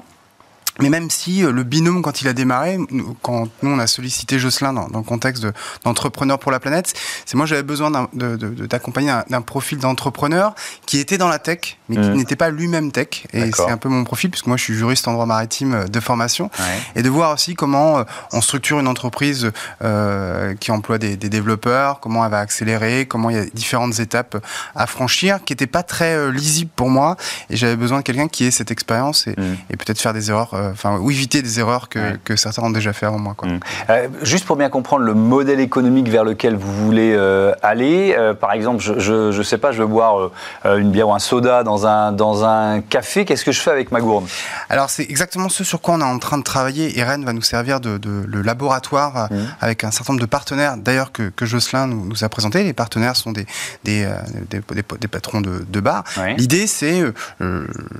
Mais 0.81 0.89
même 0.89 1.09
si 1.09 1.43
euh, 1.43 1.51
le 1.51 1.63
binôme, 1.63 2.01
quand 2.01 2.21
il 2.21 2.27
a 2.27 2.33
démarré, 2.33 2.77
quand 3.21 3.47
nous 3.61 3.71
on 3.71 3.79
a 3.79 3.87
sollicité 3.87 4.39
Jocelyn 4.39 4.73
dans, 4.73 4.87
dans 4.87 4.99
le 4.99 5.05
contexte 5.05 5.45
d'entrepreneur 5.83 6.39
pour 6.39 6.51
la 6.51 6.59
planète, 6.59 6.93
c'est 7.25 7.35
moi 7.35 7.45
j'avais 7.45 7.63
besoin 7.63 8.07
d'accompagner 8.13 9.13
d'un 9.29 9.41
profil 9.41 9.77
d'entrepreneur 9.77 10.55
qui 10.85 10.97
était 10.99 11.17
dans 11.17 11.27
la 11.27 11.39
tech, 11.39 11.77
mais 11.87 11.95
qui 11.95 12.01
mmh. 12.01 12.13
n'était 12.13 12.35
pas 12.35 12.49
lui-même 12.49 12.91
tech. 12.91 13.25
Et 13.33 13.51
c'est 13.51 13.69
un 13.69 13.77
peu 13.77 13.89
mon 13.89 14.03
profil, 14.03 14.29
puisque 14.29 14.47
moi 14.47 14.57
je 14.57 14.63
suis 14.63 14.75
juriste 14.75 15.07
en 15.07 15.13
droit 15.13 15.25
maritime 15.25 15.73
euh, 15.73 15.87
de 15.87 15.99
formation. 15.99 16.49
Et 16.95 17.01
de 17.01 17.09
voir 17.09 17.33
aussi 17.33 17.55
comment 17.55 17.99
euh, 17.99 18.03
on 18.31 18.41
structure 18.41 18.79
une 18.79 18.87
entreprise 18.87 19.51
euh, 19.83 20.55
qui 20.55 20.71
emploie 20.71 20.97
des, 20.97 21.17
des, 21.17 21.29
développeurs, 21.29 21.99
comment 21.99 22.25
elle 22.25 22.31
va 22.31 22.39
accélérer, 22.39 23.05
comment 23.05 23.29
il 23.29 23.35
y 23.35 23.39
a 23.39 23.45
différentes 23.45 23.99
étapes 23.99 24.43
à 24.75 24.87
franchir, 24.87 25.43
qui 25.43 25.53
n'étaient 25.53 25.67
pas 25.67 25.83
très 25.83 26.31
lisibles 26.31 26.71
pour 26.75 26.89
moi. 26.89 27.17
Et 27.49 27.57
j'avais 27.57 27.75
besoin 27.75 27.99
de 27.99 28.03
quelqu'un 28.03 28.27
qui 28.27 28.45
ait 28.45 28.51
cette 28.51 28.71
expérience 28.71 29.27
et, 29.27 29.31
mmh. 29.31 29.57
et 29.71 29.77
peut-être 29.77 29.99
faire 29.99 30.13
des 30.13 30.29
erreurs 30.29 30.68
enfin, 30.71 30.97
ou 30.97 31.11
éviter 31.11 31.41
des 31.41 31.59
erreurs 31.59 31.89
que, 31.89 32.17
que, 32.23 32.35
certains 32.35 32.63
ont 32.63 32.69
déjà 32.69 32.93
fait 32.93 33.05
avant 33.05 33.19
moi. 33.19 33.33
Quoi. 33.35 33.49
Mmh. 33.49 33.59
Euh, 33.89 34.07
juste 34.21 34.45
pour 34.45 34.55
bien 34.55 34.69
comprendre 34.69 35.03
le 35.03 35.13
modèle 35.13 35.59
économique 35.59 36.09
vers 36.09 36.23
lequel 36.23 36.55
vous 36.55 36.71
voulez 36.85 37.13
euh, 37.13 37.53
aller, 37.61 38.15
euh, 38.17 38.33
par 38.33 38.53
exemple, 38.53 38.81
je 38.81 39.37
ne 39.37 39.43
sais 39.43 39.57
pas, 39.57 39.71
je 39.71 39.81
veux 39.81 39.87
boire 39.87 40.31
une 40.65 40.91
bière 40.91 41.09
ou 41.09 41.13
un 41.13 41.19
soda 41.19 41.63
dans 41.63 41.85
un, 41.85 42.11
dans 42.11 42.43
un 42.43 42.81
café, 42.81 43.25
qu'est-ce 43.25 43.45
que 43.45 43.51
je 43.51 43.59
fais 43.59 43.71
avec 43.71 43.91
ma 43.91 44.01
gourde? 44.01 44.27
Alors, 44.69 44.89
c'est 44.89 45.03
exactement 45.03 45.49
ce 45.49 45.63
sur 45.63 45.81
quoi 45.81 45.95
on 45.95 46.01
est 46.01 46.03
en 46.03 46.19
train 46.19 46.37
de 46.37 46.43
travailler. 46.43 46.97
Et 46.97 47.03
Rennes 47.03 47.25
va 47.25 47.33
nous 47.33 47.41
servir 47.41 47.79
de, 47.79 47.99
le 48.03 48.41
laboratoire 48.41 49.29
mmh. 49.31 49.35
avec 49.61 49.83
un 49.83 49.91
certain 49.91 50.13
nombre 50.13 50.21
de 50.21 50.29
partenaires, 50.29 50.77
d'ailleurs, 50.77 51.11
que, 51.11 51.29
que 51.29 51.45
Jocelyn 51.45 51.87
nous, 51.87 52.05
nous, 52.05 52.23
a 52.23 52.29
présenté. 52.29 52.63
Les 52.63 52.73
partenaires 52.73 53.15
sont 53.15 53.31
des, 53.31 53.45
des, 53.83 54.07
des, 54.49 54.61
des 54.99 55.07
patrons 55.07 55.41
de, 55.41 55.65
de 55.67 55.79
bar. 55.79 56.03
L'idée, 56.37 56.67
c'est 56.67 57.03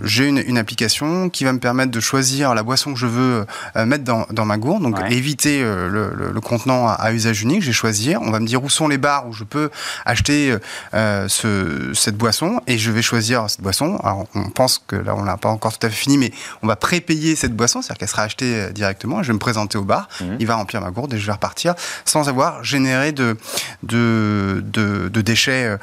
j'ai 0.04 0.28
une, 0.28 0.44
une 0.46 0.58
application 0.58 1.30
qui 1.30 1.44
va 1.44 1.54
me 1.54 1.60
permettre 1.60 1.92
de 1.92 2.00
choisir 2.00 2.49
la 2.54 2.64
boisson 2.64 2.94
que 2.94 3.00
je 3.00 3.06
veux 3.06 3.46
euh, 3.76 3.86
mettre 3.86 4.04
dans, 4.04 4.26
dans 4.32 4.46
ma 4.46 4.58
gourde, 4.58 4.84
donc 4.84 5.00
éviter 5.10 5.62
euh, 5.62 5.90
le, 5.90 6.32
le, 6.32 6.42
contenant 6.42 6.88
à, 6.88 7.12
usage 7.12 7.42
unique, 7.42 7.62
j'ai 7.62 7.72
choisir. 7.72 8.22
On 8.22 8.32
va 8.32 8.40
me 8.40 8.48
dire 8.48 8.64
où 8.64 8.70
sont 8.70 8.88
les 8.88 8.98
bars 8.98 9.28
où 9.28 9.34
je 9.34 9.44
peux 9.44 9.70
acheter 10.06 10.56
euh, 10.94 11.28
ce, 11.28 11.92
cette 11.94 12.18
boisson 12.18 12.62
et 12.68 12.78
je 12.78 12.92
vais 12.92 13.02
choisir 13.02 13.50
cette 13.50 13.62
boisson. 13.62 13.98
Alors 14.04 14.26
on 14.36 14.50
pense 14.50 14.82
que 14.86 14.96
là 14.96 15.16
on 15.16 15.24
l'a 15.24 15.38
pas 15.38 15.50
encore 15.50 15.78
tout 15.78 15.86
à 15.86 15.90
fait 15.90 15.96
fini, 15.96 16.18
mais 16.18 16.32
on 16.64 16.68
va 16.68 16.76
prépayer 16.76 17.36
cette 17.36 17.56
boisson, 17.56 17.82
c'est-à-dire 17.82 18.00
qu'elle 18.00 18.10
sera 18.10 18.24
achetée 18.24 18.72
directement. 18.72 19.22
Je 19.22 19.28
vais 19.28 19.34
me 19.34 19.40
présenter 19.40 19.78
au 19.78 19.84
bar, 19.84 20.08
mhm. 20.22 20.38
il 20.40 20.48
va 20.48 20.56
remplir 20.56 20.82
ma 20.82 20.92
gourde 20.92 21.14
et 21.14 21.18
je 21.18 21.26
vais 21.26 21.34
repartir 21.34 21.76
sans 22.06 22.30
avoir 22.30 22.64
généré 22.64 23.12
de, 23.12 23.38
de, 23.84 24.64
de, 24.66 25.10
de 25.10 25.22
déchets 25.22 25.78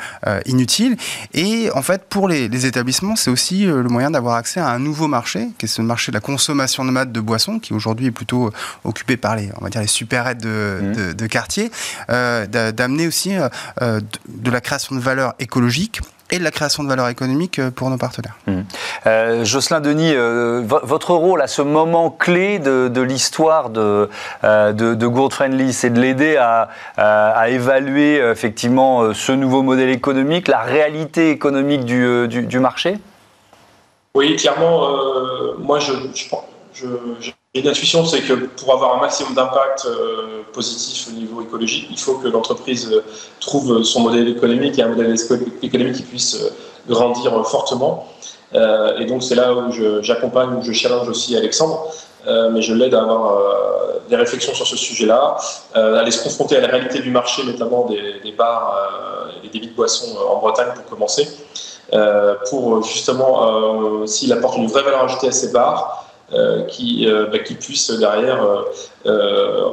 inutiles. 0.47 0.97
Et 1.35 1.71
en 1.75 1.83
fait, 1.83 2.05
pour 2.09 2.29
les, 2.29 2.49
les 2.49 2.67
établissements, 2.67 3.17
c'est 3.17 3.31
aussi 3.31 3.67
le 3.67 3.85
moyen 3.85 4.11
d'avoir 4.11 4.37
accès 4.37 4.61
à 4.61 4.69
un 4.69 4.79
nouveau 4.79 5.09
marché, 5.09 5.49
qui 5.59 5.67
est 5.67 5.69
ce 5.69 5.83
marché 5.83 6.13
de 6.13 6.17
la 6.17 6.21
consommation 6.21 6.56
de 6.57 6.91
maths 6.91 7.13
de 7.13 7.21
boissons, 7.21 7.59
qui 7.59 7.73
aujourd'hui 7.73 8.07
est 8.07 8.11
plutôt 8.11 8.47
euh, 8.47 8.51
occupé 8.85 9.17
par 9.17 9.37
les, 9.37 9.51
on 9.61 9.65
va 9.65 9.71
dire, 9.71 9.81
les 9.81 9.87
supérettes 9.87 10.43
de, 10.43 11.15
mmh. 11.21 11.29
quartier, 11.29 11.71
euh, 12.11 12.47
d'amener 12.47 13.07
aussi 13.07 13.35
euh, 13.81 14.01
de, 14.29 14.51
la 14.51 14.61
création 14.61 14.97
de 14.97 15.01
valeur 15.01 15.35
écologique 15.39 16.01
et 16.31 16.39
de 16.39 16.45
la 16.45 16.51
création 16.51 16.83
de 16.83 16.89
valeur 16.89 17.09
économique 17.09 17.61
pour 17.77 17.89
nos 17.89 17.99
partenaires. 17.99 18.37
Mmh. 18.49 19.45
Jocelyn 19.45 19.81
Denis, 19.81 20.13
votre 20.65 21.15
rôle 21.15 21.41
à 21.41 21.47
ce 21.47 21.63
moment 21.63 22.11
clé 22.11 22.59
de, 22.59 23.01
l'histoire 23.01 23.71
de, 23.71 24.11
de, 24.43 25.07
Gourd 25.07 25.33
Friendly, 25.33 25.73
c'est 25.73 25.91
de 25.91 26.01
l'aider 26.01 26.37
à, 26.37 26.69
à, 26.97 27.49
évaluer 27.49 28.17
effectivement 28.17 29.15
ce 29.15 29.31
nouveau 29.31 29.63
modèle 29.63 29.91
économique, 29.91 30.49
la 30.49 30.63
réalité 30.63 31.31
économique 31.31 31.85
du, 31.85 32.27
du, 32.27 32.59
marché? 32.59 32.99
Oui, 34.17 34.35
clairement, 34.37 34.89
moi 35.59 35.79
je, 35.79 35.93
j'ai 37.21 37.35
une 37.55 37.69
intuition, 37.69 38.05
c'est 38.05 38.23
que 38.23 38.33
pour 38.33 38.73
avoir 38.73 38.97
un 38.97 39.01
maximum 39.01 39.35
d'impact 39.35 39.87
euh, 39.87 40.43
positif 40.53 41.09
au 41.09 41.13
niveau 41.13 41.43
écologique, 41.43 41.87
il 41.91 41.99
faut 41.99 42.15
que 42.15 42.29
l'entreprise 42.29 42.91
euh, 42.91 43.05
trouve 43.41 43.83
son 43.83 44.01
modèle 44.01 44.29
économique 44.29 44.79
et 44.79 44.83
un 44.83 44.89
modèle 44.89 45.15
économique 45.63 45.97
qui 45.97 46.03
puisse 46.03 46.35
euh, 46.35 46.51
grandir 46.89 47.31
fortement. 47.47 48.07
et 48.55 49.05
donc 49.05 49.23
c'est 49.23 49.35
là 49.35 49.53
où 49.53 49.73
j'accompagne, 50.03 50.51
où 50.55 50.63
je 50.63 50.73
challenge 50.73 51.09
aussi 51.09 51.37
Alexandre, 51.37 51.79
mais 52.53 52.63
je 52.63 52.73
l'aide 52.73 52.95
à 52.95 53.03
avoir 53.03 53.25
des 54.09 54.15
réflexions 54.15 54.55
sur 54.55 54.67
ce 54.69 54.77
sujet-là, 54.77 55.37
à 55.75 55.81
aller 55.99 56.13
se 56.13 56.23
confronter 56.23 56.57
à 56.57 56.61
la 56.61 56.69
réalité 56.69 57.01
du 57.01 57.11
marché, 57.11 57.43
notamment 57.43 57.87
des, 57.87 58.33
bars 58.39 58.65
et 59.37 59.49
des 59.49 59.53
débits 59.55 59.73
de 59.73 59.75
boissons 59.75 60.17
en 60.33 60.39
Bretagne 60.39 60.73
pour 60.77 60.85
commencer, 60.85 61.27
pour 62.51 62.83
justement, 62.83 64.07
s'il 64.07 64.33
apporte 64.33 64.57
une 64.57 64.67
vraie 64.67 64.83
valeur 64.83 65.05
ajoutée 65.05 65.29
à 65.29 65.33
ces 65.33 65.53
bars, 65.53 66.07
euh, 66.35 66.65
qui, 66.65 67.09
euh, 67.09 67.27
bah, 67.31 67.39
qui 67.39 67.55
puisse 67.55 67.89
derrière 67.89 68.43
euh, 69.07 69.71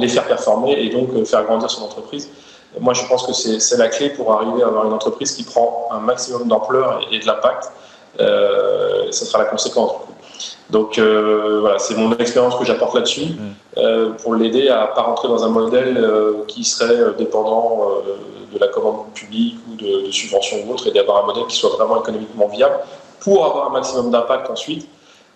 les 0.00 0.08
faire 0.08 0.26
performer 0.26 0.72
et 0.72 0.88
donc 0.88 1.26
faire 1.26 1.44
grandir 1.44 1.70
son 1.70 1.84
entreprise. 1.84 2.30
Moi, 2.78 2.94
je 2.94 3.04
pense 3.06 3.26
que 3.26 3.34
c'est 3.34 3.76
la 3.76 3.88
clé 3.88 4.08
pour 4.08 4.32
arriver 4.32 4.62
à 4.62 4.68
avoir 4.68 4.86
une 4.86 4.94
entreprise 4.94 5.32
qui 5.32 5.42
prend 5.42 5.90
un 5.90 5.98
maximum 5.98 6.48
d'ampleur 6.48 7.00
et, 7.12 7.18
de 7.18 7.26
l'impact. 7.26 7.70
Euh, 8.18 9.12
ça 9.12 9.26
sera 9.26 9.40
la 9.40 9.44
conséquence. 9.50 9.92
Donc 10.70 10.98
voilà, 10.98 11.78
c'est 11.78 11.96
mon 11.96 12.16
expérience 12.16 12.56
que 12.56 12.64
j'apporte 12.64 12.94
là-dessus 12.94 13.34
mm. 13.76 14.14
pour 14.22 14.36
l'aider 14.36 14.70
à 14.70 14.88
ne 14.88 14.94
pas 14.94 15.02
rentrer 15.02 15.28
dans 15.28 15.44
un 15.44 15.48
modèle 15.48 16.02
qui 16.48 16.64
serait 16.64 17.12
dépendant 17.18 17.88
de 18.52 18.58
la 18.58 18.68
commande 18.68 19.12
publique 19.14 19.56
ou 19.70 19.74
de, 19.76 20.06
de 20.06 20.10
subventions 20.10 20.58
ou 20.66 20.72
autre 20.72 20.86
et 20.88 20.92
d'avoir 20.92 21.24
un 21.24 21.26
modèle 21.26 21.46
qui 21.46 21.56
soit 21.56 21.70
vraiment 21.70 22.00
économiquement 22.00 22.48
viable 22.48 22.76
pour 23.20 23.44
avoir 23.44 23.68
un 23.68 23.72
maximum 23.72 24.10
d'impact 24.10 24.50
ensuite 24.50 24.88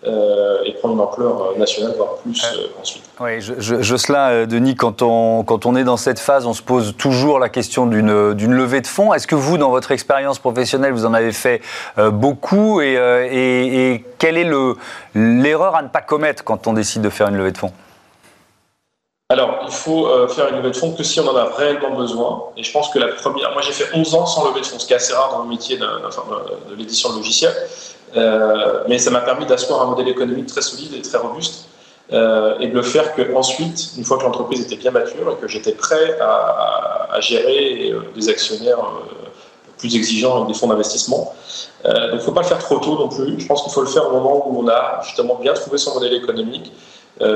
euh, 0.06 0.58
et 0.66 0.74
prendre 0.74 0.94
une 0.94 1.00
ampleur 1.00 1.52
euh, 1.52 1.58
nationale, 1.58 1.94
voire 1.96 2.16
plus 2.16 2.44
euh, 2.44 2.66
ensuite. 2.78 3.02
Oui, 3.20 3.40
Jocelyn, 3.40 4.44
Denis, 4.44 4.74
quand 4.74 5.00
on, 5.00 5.44
quand 5.44 5.64
on 5.64 5.74
est 5.76 5.84
dans 5.84 5.96
cette 5.96 6.18
phase, 6.18 6.46
on 6.46 6.52
se 6.52 6.60
pose 6.60 6.94
toujours 6.98 7.38
la 7.38 7.48
question 7.48 7.86
d'une 7.86 8.52
levée 8.52 8.82
de 8.82 8.86
fonds. 8.86 9.14
Est-ce 9.14 9.26
que 9.26 9.34
vous, 9.34 9.56
dans 9.56 9.70
votre 9.70 9.92
expérience 9.92 10.38
professionnelle, 10.38 10.92
vous 10.92 11.06
en 11.06 11.14
avez 11.14 11.32
fait 11.32 11.62
beaucoup 11.96 12.82
et, 12.82 12.96
et, 12.96 14.04
quelle 14.18 14.36
est 14.36 14.50
l'erreur 15.14 15.74
à 15.74 15.82
ne 15.82 15.88
pas 15.88 16.02
commettre 16.02 16.44
quand 16.44 16.66
on 16.66 16.74
décide 16.74 17.00
de 17.00 17.10
faire 17.10 17.28
une 17.28 17.36
levée 17.36 17.52
de 17.52 17.58
fonds? 17.58 17.72
Alors, 19.30 19.60
il 19.64 19.72
faut 19.72 20.06
faire 20.28 20.48
une 20.48 20.56
levée 20.56 20.70
de 20.70 20.76
fonds 20.76 20.92
que 20.92 21.02
si 21.02 21.18
on 21.18 21.26
en 21.26 21.34
a 21.34 21.44
réellement 21.44 21.96
besoin. 21.96 22.44
Et 22.58 22.62
je 22.62 22.70
pense 22.70 22.90
que 22.90 22.98
la 22.98 23.08
première. 23.08 23.52
Moi, 23.52 23.62
j'ai 23.62 23.72
fait 23.72 23.86
11 23.94 24.14
ans 24.14 24.26
sans 24.26 24.48
levée 24.48 24.60
de 24.60 24.66
fonds, 24.66 24.78
ce 24.78 24.86
qui 24.86 24.92
est 24.92 24.96
assez 24.96 25.14
rare 25.14 25.30
dans 25.32 25.42
le 25.44 25.48
métier 25.48 25.78
de, 25.78 25.86
l'édition 26.76 27.10
de 27.10 27.16
logiciel. 27.16 27.52
Euh, 28.16 28.84
mais 28.88 28.98
ça 28.98 29.10
m'a 29.10 29.20
permis 29.20 29.46
d'asseoir 29.46 29.82
un 29.82 29.86
modèle 29.86 30.08
économique 30.08 30.46
très 30.46 30.62
solide 30.62 30.92
et 30.94 31.02
très 31.02 31.18
robuste. 31.18 31.68
Euh, 32.12 32.58
et 32.60 32.68
de 32.68 32.74
le 32.74 32.82
faire 32.82 33.14
qu'ensuite, 33.14 33.92
une 33.96 34.04
fois 34.04 34.18
que 34.18 34.24
l'entreprise 34.24 34.60
était 34.60 34.76
bien 34.76 34.90
mature 34.90 35.32
et 35.32 35.40
que 35.40 35.48
j'étais 35.48 35.72
prêt 35.72 36.18
à, 36.20 37.18
gérer 37.20 37.92
euh, 37.92 38.00
des 38.14 38.28
actionnaires 38.28 38.84
plus 39.78 39.96
exigeants 39.96 40.36
avec 40.36 40.48
des 40.48 40.54
fonds 40.54 40.66
d'investissement. 40.66 41.32
donc 41.84 41.94
il 42.10 42.14
ne 42.16 42.18
faut 42.18 42.32
pas 42.32 42.42
le 42.42 42.46
faire 42.46 42.58
trop 42.58 42.78
tôt 42.78 42.98
non 42.98 43.08
plus. 43.08 43.40
Je 43.40 43.46
pense 43.46 43.62
qu'il 43.62 43.72
faut 43.72 43.80
le 43.80 43.88
faire 43.88 44.06
au 44.08 44.12
moment 44.12 44.46
où 44.46 44.62
on 44.62 44.68
a 44.68 45.00
justement 45.04 45.36
bien 45.36 45.54
trouvé 45.54 45.78
son 45.78 45.94
modèle 45.94 46.12
économique, 46.12 46.72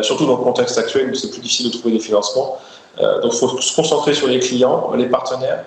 surtout 0.03 0.27
dans 0.27 0.37
le 0.37 0.43
contexte 0.43 0.77
actuel 0.77 1.11
où 1.11 1.15
c'est 1.15 1.31
plus 1.31 1.41
difficile 1.41 1.71
de 1.71 1.77
trouver 1.77 1.95
des 1.95 2.01
financements. 2.01 2.59
donc 2.99 3.33
il 3.33 3.39
faut 3.39 3.61
se 3.61 3.77
concentrer 3.77 4.13
sur 4.13 4.27
les 4.27 4.41
clients, 4.41 4.93
les 4.97 5.07
partenaires, 5.07 5.65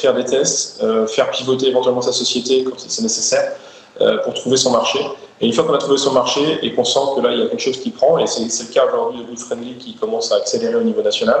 faire 0.00 0.14
des 0.14 0.24
tests, 0.24 0.82
faire 1.08 1.30
pivoter 1.30 1.68
éventuellement 1.68 2.02
sa 2.02 2.12
société 2.12 2.64
quand 2.64 2.78
c'est 2.78 3.02
nécessaire. 3.02 3.52
Euh, 4.00 4.18
pour 4.24 4.34
trouver 4.34 4.56
son 4.56 4.72
marché. 4.72 4.98
Et 5.40 5.46
une 5.46 5.52
fois 5.52 5.62
qu'on 5.62 5.72
a 5.72 5.78
trouvé 5.78 5.98
son 5.98 6.10
marché 6.10 6.58
et 6.62 6.74
qu'on 6.74 6.82
sent 6.82 6.98
que 7.14 7.20
là, 7.20 7.30
il 7.30 7.38
y 7.38 7.42
a 7.42 7.46
quelque 7.46 7.62
chose 7.62 7.78
qui 7.78 7.90
prend, 7.90 8.18
et 8.18 8.26
c'est 8.26 8.42
le 8.42 8.72
cas 8.74 8.86
aujourd'hui 8.86 9.20
de 9.20 9.28
Good 9.28 9.38
Friendly 9.38 9.76
qui 9.76 9.94
commence 9.94 10.32
à 10.32 10.36
accélérer 10.36 10.74
au 10.74 10.82
niveau 10.82 11.00
national, 11.00 11.40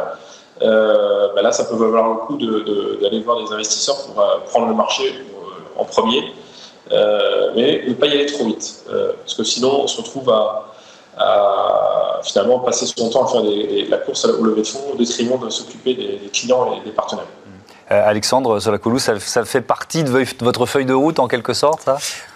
euh, 0.62 1.30
bah 1.34 1.42
là, 1.42 1.50
ça 1.50 1.64
peut 1.64 1.74
valoir 1.74 2.10
le 2.10 2.14
coup 2.26 2.36
d'aller 3.02 3.20
voir 3.22 3.44
des 3.44 3.52
investisseurs 3.52 4.06
pour 4.06 4.22
euh, 4.22 4.36
prendre 4.48 4.68
le 4.68 4.74
marché 4.74 5.02
en 5.76 5.84
premier, 5.84 6.32
mais 7.56 7.82
ne 7.88 7.94
pas 7.94 8.06
y 8.06 8.12
aller 8.12 8.26
trop 8.26 8.44
vite, 8.44 8.84
parce 8.86 9.34
que 9.34 9.42
sinon, 9.42 9.80
on 9.82 9.88
se 9.88 9.96
retrouve 9.96 10.30
à, 10.30 10.73
à, 11.18 12.20
finalement 12.22 12.60
passer 12.60 12.86
son 12.86 13.10
temps 13.10 13.24
à 13.24 13.28
faire 13.28 13.42
la 13.88 13.98
course 13.98 14.24
au 14.24 14.42
levée 14.42 14.62
de 14.62 14.66
fonds 14.66 14.92
au 14.92 14.96
détriment 14.96 15.38
de 15.38 15.50
s'occuper 15.50 15.94
des, 15.94 16.30
clients 16.32 16.74
et 16.74 16.84
des 16.84 16.90
partenaires. 16.90 17.26
Alexandre 17.88 18.58
Solakoulou, 18.60 18.98
ça, 18.98 19.44
fait 19.44 19.60
partie 19.60 20.04
de 20.04 20.10
votre 20.40 20.66
feuille 20.66 20.86
de 20.86 20.94
route 20.94 21.18
en 21.18 21.28
quelque 21.28 21.52
sorte, 21.52 21.88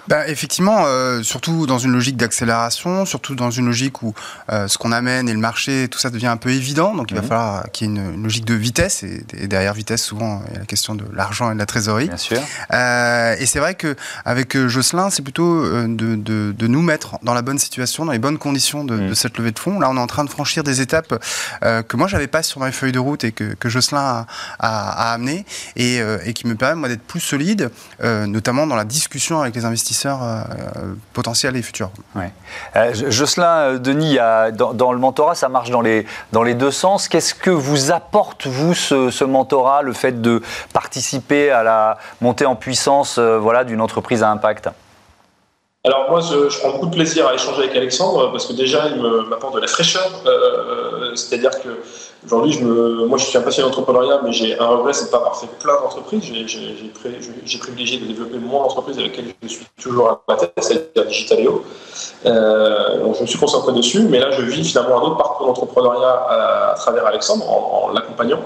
bah, 0.09 0.27
effectivement, 0.27 0.85
euh, 0.87 1.23
surtout 1.23 1.67
dans 1.67 1.79
une 1.79 1.93
logique 1.93 2.17
d'accélération, 2.17 3.05
surtout 3.05 3.35
dans 3.35 3.51
une 3.51 3.67
logique 3.67 4.03
où 4.03 4.15
euh, 4.51 4.67
ce 4.67 4.79
qu'on 4.79 4.91
amène 4.91 5.29
et 5.29 5.35
le 5.35 5.39
marché, 5.39 5.89
tout 5.89 5.99
ça 5.99 6.09
devient 6.09 6.29
un 6.29 6.39
peu 6.39 6.49
évident. 6.49 6.95
Donc 6.95 7.11
il 7.11 7.15
va 7.15 7.21
mhm. 7.21 7.29
falloir 7.29 7.71
qu'il 7.73 7.89
y 7.89 7.91
ait 7.91 8.01
une, 8.01 8.23
logique 8.23 8.47
de 8.47 8.55
vitesse. 8.55 9.03
Et, 9.03 9.47
derrière 9.47 9.75
vitesse, 9.75 10.03
souvent, 10.03 10.43
il 10.49 10.55
y 10.55 10.57
a 10.57 10.61
la 10.61 10.67
question 10.67 10.95
de 10.95 11.05
l'argent 11.13 11.51
et 11.51 11.55
de 11.55 11.59
la 11.59 11.67
trésorerie. 11.67 12.09
Bien 12.09 12.17
sûr. 12.17 12.41
Euh, 12.73 13.37
et 13.39 13.45
c'est 13.45 13.59
vrai 13.59 13.75
qu'avec 13.75 14.57
Jocelyn, 14.57 15.11
c'est 15.11 15.21
plutôt 15.21 15.63
de, 15.63 15.87
de, 16.17 16.55
de, 16.57 16.67
nous 16.67 16.83
mettre 16.83 17.19
dans 17.23 17.35
la 17.35 17.43
bonne 17.43 17.59
situation, 17.59 18.07
dans 18.07 18.13
les 18.13 18.19
bonnes 18.19 18.39
conditions 18.39 18.85
de, 18.85 18.95
mhm. 18.95 19.09
de, 19.11 19.15
cette 19.15 19.37
levée 19.37 19.53
de 19.53 19.59
fonds. 19.59 19.79
Là, 19.79 19.91
on 19.91 19.97
est 19.97 20.01
en 20.01 20.07
train 20.07 20.25
de 20.25 20.31
franchir 20.31 20.65
des 20.65 20.81
étapes 20.81 21.23
que 21.61 21.97
moi, 21.97 22.09
j'avais 22.09 22.29
pas 22.29 22.43
sur 22.43 22.61
ma 22.61 22.73
feuille 22.73 22.93
de 22.93 22.99
route 22.99 23.25
et 23.25 23.33
que, 23.33 23.55
que 23.55 23.69
Jocelyn 23.69 24.01
a, 24.01 24.27
a, 24.59 25.11
a 25.11 25.13
amené 25.13 25.45
et, 25.77 25.99
et, 26.25 26.33
qui 26.33 26.47
me 26.47 26.55
permet, 26.55 26.77
moi, 26.77 26.89
d'être 26.89 27.03
plus 27.03 27.21
solide, 27.21 27.71
notamment 28.03 28.67
dans 28.67 28.77
la 28.77 28.85
discussion 28.85 29.43
avec 29.43 29.55
les 29.55 29.67
investisseurs 29.67 29.98
euh, 30.07 30.95
potentiels 31.13 31.57
et 31.57 31.63
futurs. 31.63 31.91
Euh, 32.77 32.93
Jocelyn, 33.09 33.47
euh, 33.47 33.79
Denis, 33.79 34.19
dans, 34.53 34.93
le 34.93 34.99
mentorat, 34.99 35.35
ça 35.35 35.49
marche 35.49 35.71
dans 35.71 35.81
les, 35.81 36.07
dans 36.33 36.45
deux 36.45 36.71
sens. 36.71 37.09
Qu'est-ce 37.09 37.35
que 37.35 37.51
vous 37.51 37.93
apporte, 37.93 38.47
vous, 38.47 38.75
ce, 38.75 39.25
mentorat, 39.25 39.83
le 39.83 39.93
fait 39.93 40.21
de 40.21 40.43
participer 40.73 41.51
à 41.51 41.63
la 41.63 41.99
montée 42.21 42.47
en 42.47 42.57
puissance 42.57 43.19
voilà, 43.19 43.65
d'une 43.65 43.81
entreprise 43.81 44.23
à 44.23 44.31
impact? 44.31 44.71
Alors 45.85 46.11
moi, 46.11 46.21
je, 46.21 46.59
prends 46.59 46.73
beaucoup 46.73 46.87
de 46.87 46.95
plaisir 46.95 47.27
à 47.29 47.35
échanger 47.35 47.63
avec 47.63 47.77
Alexandre 47.77 48.31
parce 48.33 48.47
que 48.47 48.53
déjà, 48.53 48.89
il 48.89 49.01
m'apporte 49.29 49.55
de 49.55 49.61
la 49.61 49.69
fraîcheur. 49.69 50.11
C'est-à-dire 51.15 51.51
que 51.63 51.69
Aujourd'hui, 52.27 52.53
je 52.53 52.65
me, 52.65 53.07
moi, 53.07 53.17
je 53.17 53.25
suis 53.25 53.39
un 53.39 53.43
passionné 53.43 53.69
d'entrepreneuriat, 53.69 54.21
mais 54.25 54.33
j'ai 54.33 54.59
un 54.59 54.67
regret, 54.67 54.93
c'est 54.93 55.03
de 55.03 55.07
ne 55.07 55.13
pas 55.13 55.19
avoir 55.19 55.37
fait 55.37 55.47
plein 55.61 55.75
d'entreprises. 55.75 56.25
J'ai 56.25 57.59
privilégié 57.59 57.99
de 57.99 58.07
développer 58.07 58.39
mon 58.39 58.59
entreprise 58.59 58.99
avec 58.99 59.17
laquelle 59.17 59.33
je 59.43 59.49
suis 59.49 59.67
toujours 59.81 60.09
à 60.09 60.21
la 60.29 60.35
tête, 60.35 60.53
c'est-à-dire 60.59 61.07
Digitaleo. 61.07 61.63
Euh, 62.27 62.99
donc, 63.05 63.15
je 63.17 63.23
me 63.23 63.27
suis 63.27 63.39
concentré 63.39 63.73
dessus, 63.73 64.03
mais 64.03 64.19
là, 64.19 64.33
je 64.33 64.43
vis 64.43 64.65
finalement 64.65 64.99
un 64.99 65.03
autre 65.03 65.17
parcours 65.17 65.47
d'entrepreneuriat 65.47 66.27
à, 66.29 66.75
travers 66.77 67.07
Alexandre, 67.07 67.49
en, 67.49 67.93
l'accompagnant. 67.93 68.41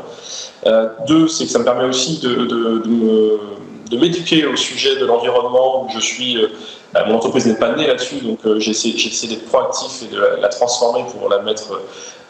Euh, 0.66 0.88
deux, 1.06 1.26
c'est 1.26 1.46
que 1.46 1.50
ça 1.50 1.58
me 1.58 1.64
permet 1.64 1.84
aussi 1.84 2.20
de, 2.20 2.44
de, 2.44 2.78
de 2.84 3.40
m'éduquer 3.96 4.46
au 4.46 4.56
sujet 4.56 4.96
de 4.96 5.06
l'environnement 5.06 5.84
où 5.84 5.88
je 5.90 6.00
suis. 6.00 6.36
Euh, 6.36 6.48
mon 7.06 7.16
entreprise 7.16 7.46
n'est 7.46 7.56
pas 7.56 7.74
née 7.74 7.86
là-dessus, 7.86 8.16
donc 8.16 8.40
euh, 8.44 8.58
j'ai 8.58 8.72
essayé, 8.72 9.28
d'être 9.28 9.46
proactif 9.46 10.02
et 10.02 10.14
de 10.14 10.20
la, 10.40 10.48
transformer 10.48 11.04
pour 11.10 11.28
la 11.30 11.38
mettre 11.38 11.80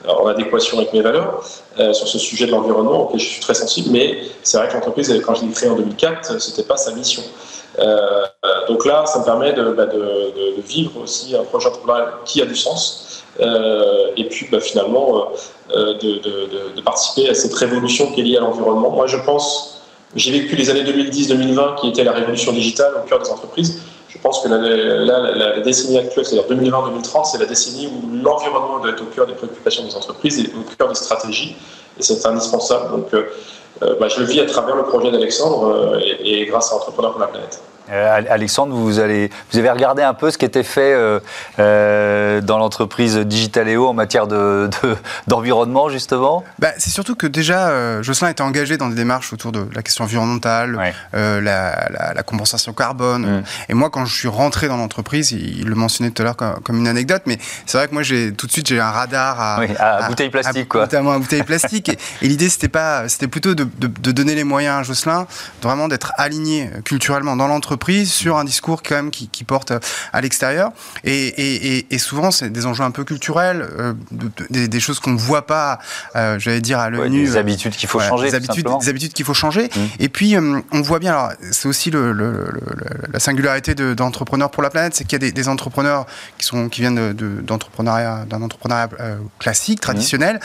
en 0.09 0.27
adéquation 0.27 0.79
avec 0.79 0.93
mes 0.93 1.01
valeurs 1.01 1.43
euh, 1.79 1.93
sur 1.93 2.09
ce 2.09 2.19
sujet 2.19 2.47
de 2.47 2.51
l'environnement 2.51 3.03
auquel 3.03 3.21
je 3.21 3.27
suis 3.27 3.41
très 3.41 3.55
sensible. 3.55 3.91
Mais 3.91 4.19
c'est 4.43 4.57
vrai 4.57 4.69
que 4.69 4.75
l'entreprise, 4.75 5.13
quand 5.25 5.35
je 5.35 5.45
l'ai 5.45 5.53
créée 5.53 5.71
en 5.71 5.77
2004, 5.77 6.41
c'était 6.41 6.65
pas 6.67 6.77
sa 6.77 6.93
mission. 6.93 7.23
Euh, 7.79 8.25
donc 8.69 8.85
là, 8.85 9.07
ça 9.07 9.21
me 9.21 9.25
permet 9.25 9.53
de, 9.53 9.73
bah, 9.73 9.87
de, 9.87 10.61
vivre 10.67 10.93
aussi 11.03 11.35
un 11.37 11.45
projet 11.45 11.69
entrepreneurial 11.69 12.13
qui 12.25 12.43
a 12.43 12.47
du 12.47 12.57
sens. 12.57 13.23
Euh, 13.41 14.09
et 14.17 14.25
puis 14.25 14.47
bah, 14.53 14.61
finalement 14.61 15.31
de, 15.71 16.81
participer 16.83 17.31
à 17.31 17.35
cette 17.35 17.55
révolution 17.55 18.13
qui 18.13 18.21
est 18.21 18.25
liée 18.25 18.37
à 18.37 18.41
l'environnement. 18.41 18.91
Moi, 18.91 19.07
je 19.07 19.17
pense, 19.17 19.82
j'ai 20.15 20.31
vécu 20.33 20.57
les 20.57 20.69
années 20.71 20.85
2010-2020 20.85 21.81
qui 21.81 21.89
étaient 21.89 22.05
la 22.05 22.13
révolution 22.13 22.53
digitale 22.53 22.93
au 23.03 23.09
cœur 23.09 23.19
des 23.19 23.31
entreprises. 23.31 23.81
Je 24.09 24.19
pense 24.19 24.41
que 24.41 24.49
la, 24.49 25.61
décennie 25.61 25.99
actuelle, 25.99 26.27
c'est-à-dire 26.27 26.57
2020-2030, 26.57 27.31
c'est 27.33 27.39
la 27.39 27.47
décennie 27.47 27.87
où 27.89 28.15
l'environnement 28.23 28.79
doit 28.79 28.91
être 28.91 29.03
au 29.03 29.07
cœur 29.07 29.27
des 29.27 29.33
préoccupations 29.33 29.85
des 29.85 29.97
entreprises 29.97 30.39
et 30.39 30.51
au 30.55 30.63
cœur 30.77 30.89
des 30.89 30.95
stratégies. 30.95 31.57
Et 31.99 32.03
c'est 32.03 32.25
indispensable. 32.27 32.91
Donc, 32.91 33.07
euh, 33.15 33.25
euh, 33.83 33.97
bah, 33.99 34.09
je 34.09 34.21
le 34.21 34.27
vis 34.27 34.41
à 34.41 34.47
travers 34.47 34.77
le 34.77 34.85
projet 34.85 35.11
d'Alexandre 35.11 35.67
euh, 35.67 36.01
et, 36.01 36.43
et, 36.43 36.47
grâce 36.47 36.71
à 36.73 36.77
Entrepreneurs 36.77 37.13
pour 37.13 37.21
la 37.21 37.29
planète. 37.29 37.61
Euh, 37.91 38.21
Alexandre, 38.31 38.75
vous, 38.75 39.01
allez, 39.01 39.31
vous 39.51 39.59
avez 39.59 39.71
regardé 39.71 40.03
un 40.03 40.15
peu 40.15 40.31
ce 40.31 40.39
qui 40.39 40.45
était 40.45 40.63
fait 40.63 40.93
euh, 40.93 41.21
euh, 41.59 42.41
dans 42.41 42.59
l'entreprise 42.59 43.17
Digitaléo 43.19 43.89
en 43.89 43.95
matière 43.95 44.27
d'environnement, 45.27 45.89
de, 45.89 45.93
justement? 45.93 46.45
Bah, 46.59 46.69
C'est 46.79 46.91
surtout 46.91 47.17
que 47.17 47.27
déjà, 47.27 48.03
Jocelyn 48.03 48.31
était 48.31 48.43
engagé 48.43 48.77
dans 48.77 48.89
des 48.89 48.95
démarches 48.95 49.33
autour 49.33 49.53
de 49.53 49.67
la 49.75 49.83
question 49.83 50.05
environnementale, 50.05 50.79
la, 51.13 52.23
compensation 52.25 52.73
carbone. 52.73 53.39
Mm. 53.39 53.43
Et 53.69 53.75
moi, 53.75 53.91
quand 53.91 54.05
je 54.05 54.15
suis 54.15 54.29
rentré 54.29 54.69
dans 54.69 54.77
l'entreprise, 54.77 55.33
il, 55.33 55.67
le 55.67 55.75
mentionnait 55.75 56.11
tout 56.11 56.23
à 56.23 56.25
l'heure 56.25 56.37
comme, 56.37 56.79
une 56.79 56.89
anecdote, 56.89 57.23
mais 57.27 57.39
c'est 57.67 57.79
vrai 57.79 57.89
que 57.89 57.95
moi, 57.95 58.03
tout 58.03 58.47
de 58.47 58.53
suite, 58.53 58.69
j'ai 58.69 58.81
un 58.81 58.91
radar 58.91 59.41
à, 59.41 59.61
à, 59.79 60.09
bouteille 60.09 60.31
plastique, 60.31 60.69
quoi. 60.69 60.83
Notamment 60.83 61.13
à 61.13 61.19
bouteille 61.19 61.43
plastique. 61.43 61.89
et, 61.89 62.29
l'idée, 62.29 62.49
c'était 62.49 63.29
plutôt 63.29 63.55
de, 63.55 63.67
de, 63.79 64.13
donner 64.13 64.35
les 64.35 64.45
moyens 64.45 64.81
à 64.81 64.83
Jocelyn, 64.83 65.27
vraiment 65.63 65.89
d'être 65.89 66.13
aligné 66.17 66.71
culturellement 66.85 67.37
dans 67.37 67.49
l'entreprise 67.49 67.72
sur 68.05 68.39
un 68.39 68.45
discours 68.45 68.83
quand 68.83 68.95
même 68.95 69.11
qui, 69.11 69.45
porte 69.45 69.73
à 70.13 70.21
l'extérieur. 70.21 70.71
Et, 71.05 71.99
souvent, 71.99 72.31
c'est 72.31 72.51
des 72.51 72.67
enjeux 72.67 72.85
un 72.85 72.91
peu 72.91 73.05
culturels, 73.05 73.69
euh, 73.79 73.95
des, 74.51 74.81
choses 74.81 75.01
qu'on 75.01 75.13
ne 75.13 75.19
voit 75.19 75.47
pas, 75.47 75.79
euh, 76.17 76.39
j'allais 76.39 76.61
dire, 76.61 76.79
à 76.79 76.91
l'œil 76.91 77.11
Des 77.11 77.37
habitudes 77.37 77.75
qu'il 77.75 77.89
faut 77.89 78.01
changer. 78.01 78.31
Des 78.31 78.35
habitudes, 78.35 78.67
des 78.81 78.89
habitudes 78.89 79.13
qu'il 79.13 79.25
faut 79.25 79.35
changer. 79.35 79.65
Mmh. 79.65 79.81
Et 80.01 80.09
puis, 80.09 80.37
euh, 80.37 80.61
on 80.73 80.83
voit 80.83 80.99
bien, 80.99 81.13
alors 81.13 81.33
c'est 81.51 81.69
aussi 81.69 81.91
le, 81.91 82.13
la 83.13 83.21
singularité 83.21 83.75
d'entrepreneurs 83.75 84.51
pour 84.51 84.63
la 84.63 84.71
planète, 84.71 84.95
c'est 84.95 85.05
qu'il 85.05 85.23
y 85.23 85.27
a 85.27 85.31
des, 85.31 85.49
entrepreneurs 85.49 86.07
qui, 86.39 86.47
sont, 86.47 86.69
qui 86.69 86.81
viennent 86.81 87.13
d'entrepreneuriat, 87.13 88.25
d'un 88.29 88.43
entrepreneuriat 88.43 88.89
classique, 89.39 89.79
mmh. 89.79 89.83
traditionnel, 89.83 90.41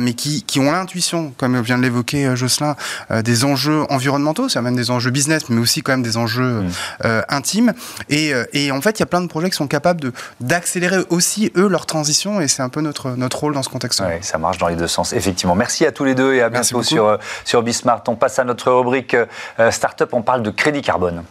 mais 0.00 0.14
qui, 0.14 0.42
qui 0.42 0.60
ont 0.60 0.70
l'intuition, 0.70 1.32
comme 1.36 1.60
vient 1.60 1.78
de 1.78 1.82
l'évoquer 1.82 2.34
Jocelyn, 2.36 2.76
des 3.10 3.44
enjeux 3.44 3.84
environnementaux, 3.90 4.48
c'est 4.48 4.60
même 4.60 4.76
des 4.76 4.90
enjeux 4.90 5.10
business, 5.10 5.48
mais 5.48 5.60
aussi 5.60 5.82
quand 5.82 5.92
même 5.92 6.02
des 6.02 6.16
enjeux 6.16 6.62
mmh. 6.62 6.71
Euh, 7.04 7.22
intime. 7.28 7.72
Et, 8.08 8.32
euh, 8.32 8.44
et, 8.52 8.70
en 8.70 8.80
fait, 8.80 8.98
il 8.98 9.00
y 9.00 9.02
a 9.02 9.06
plein 9.06 9.20
de 9.20 9.26
projets 9.26 9.50
qui 9.50 9.56
sont 9.56 9.66
capables 9.66 10.12
d'accélérer 10.40 10.98
aussi, 11.10 11.52
eux, 11.56 11.68
leur 11.68 11.86
transition. 11.86 12.40
Et 12.40 12.48
c'est 12.48 12.62
un 12.62 12.68
peu 12.68 12.80
notre, 12.80 13.10
notre 13.10 13.38
rôle 13.38 13.54
dans 13.54 13.62
ce 13.62 13.68
contexte-là. 13.68 14.08
Oui, 14.08 14.22
ça 14.22 14.38
marche 14.38 14.58
dans 14.58 14.68
les 14.68 14.76
deux 14.76 14.88
sens, 14.88 15.12
effectivement. 15.12 15.54
Merci 15.54 15.86
à 15.86 15.92
tous 15.92 16.04
les 16.04 16.14
deux 16.14 16.34
et 16.34 16.42
à 16.42 16.48
bientôt 16.48 16.82
sur, 16.82 17.06
euh, 17.06 17.16
sur 17.44 17.62
Bismart. 17.62 18.02
On 18.08 18.16
passe 18.16 18.38
à 18.38 18.44
notre 18.44 18.70
rubrique 18.70 19.16
Startup. 19.70 20.08
On 20.12 20.22
parle 20.22 20.42
de 20.42 20.50
crédit 20.50 20.82
carbone. 20.82 21.22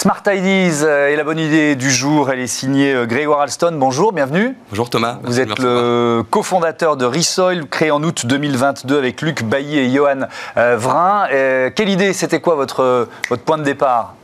Smart 0.00 0.22
Ideas 0.26 0.82
est 0.86 1.16
la 1.16 1.24
bonne 1.24 1.38
idée 1.38 1.76
du 1.76 1.90
jour. 1.90 2.30
Elle 2.30 2.38
est 2.38 2.46
signée 2.46 2.94
euh, 2.94 3.04
Grégoire 3.04 3.40
Alston. 3.40 3.76
Bonjour, 3.78 4.14
bienvenue. 4.14 4.56
Bonjour 4.70 4.88
Thomas. 4.88 5.18
Vous 5.24 5.40
êtes 5.40 5.58
le 5.58 6.24
cofondateur 6.30 6.96
de 6.96 7.04
Resoil, 7.04 7.66
créé 7.68 7.90
en 7.90 8.02
août 8.02 8.24
2022 8.24 8.96
avec 8.96 9.20
Luc 9.20 9.42
Bailly 9.42 9.76
et 9.76 9.94
Johan 9.94 10.20
euh, 10.56 10.78
Vrin. 10.78 11.26
Euh, 11.30 11.68
quelle 11.68 11.90
idée? 11.90 12.14
C'était 12.14 12.40
quoi 12.40 12.54
votre, 12.54 13.10
votre 13.28 13.42
point 13.42 13.58
de 13.58 13.62
départ? 13.62 14.14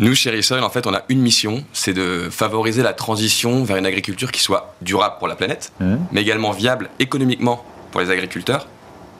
Nous, 0.00 0.16
chez 0.16 0.32
Resoil, 0.32 0.64
en 0.64 0.68
fait, 0.68 0.88
on 0.88 0.94
a 0.94 1.02
une 1.08 1.20
mission, 1.20 1.62
c'est 1.72 1.92
de 1.92 2.28
favoriser 2.28 2.82
la 2.82 2.92
transition 2.92 3.62
vers 3.62 3.76
une 3.76 3.86
agriculture 3.86 4.32
qui 4.32 4.42
soit 4.42 4.74
durable 4.82 5.14
pour 5.20 5.28
la 5.28 5.36
planète, 5.36 5.70
mmh. 5.78 5.94
mais 6.10 6.22
également 6.22 6.50
viable 6.50 6.90
économiquement 6.98 7.64
pour 7.92 8.00
les 8.00 8.10
agriculteurs 8.10 8.66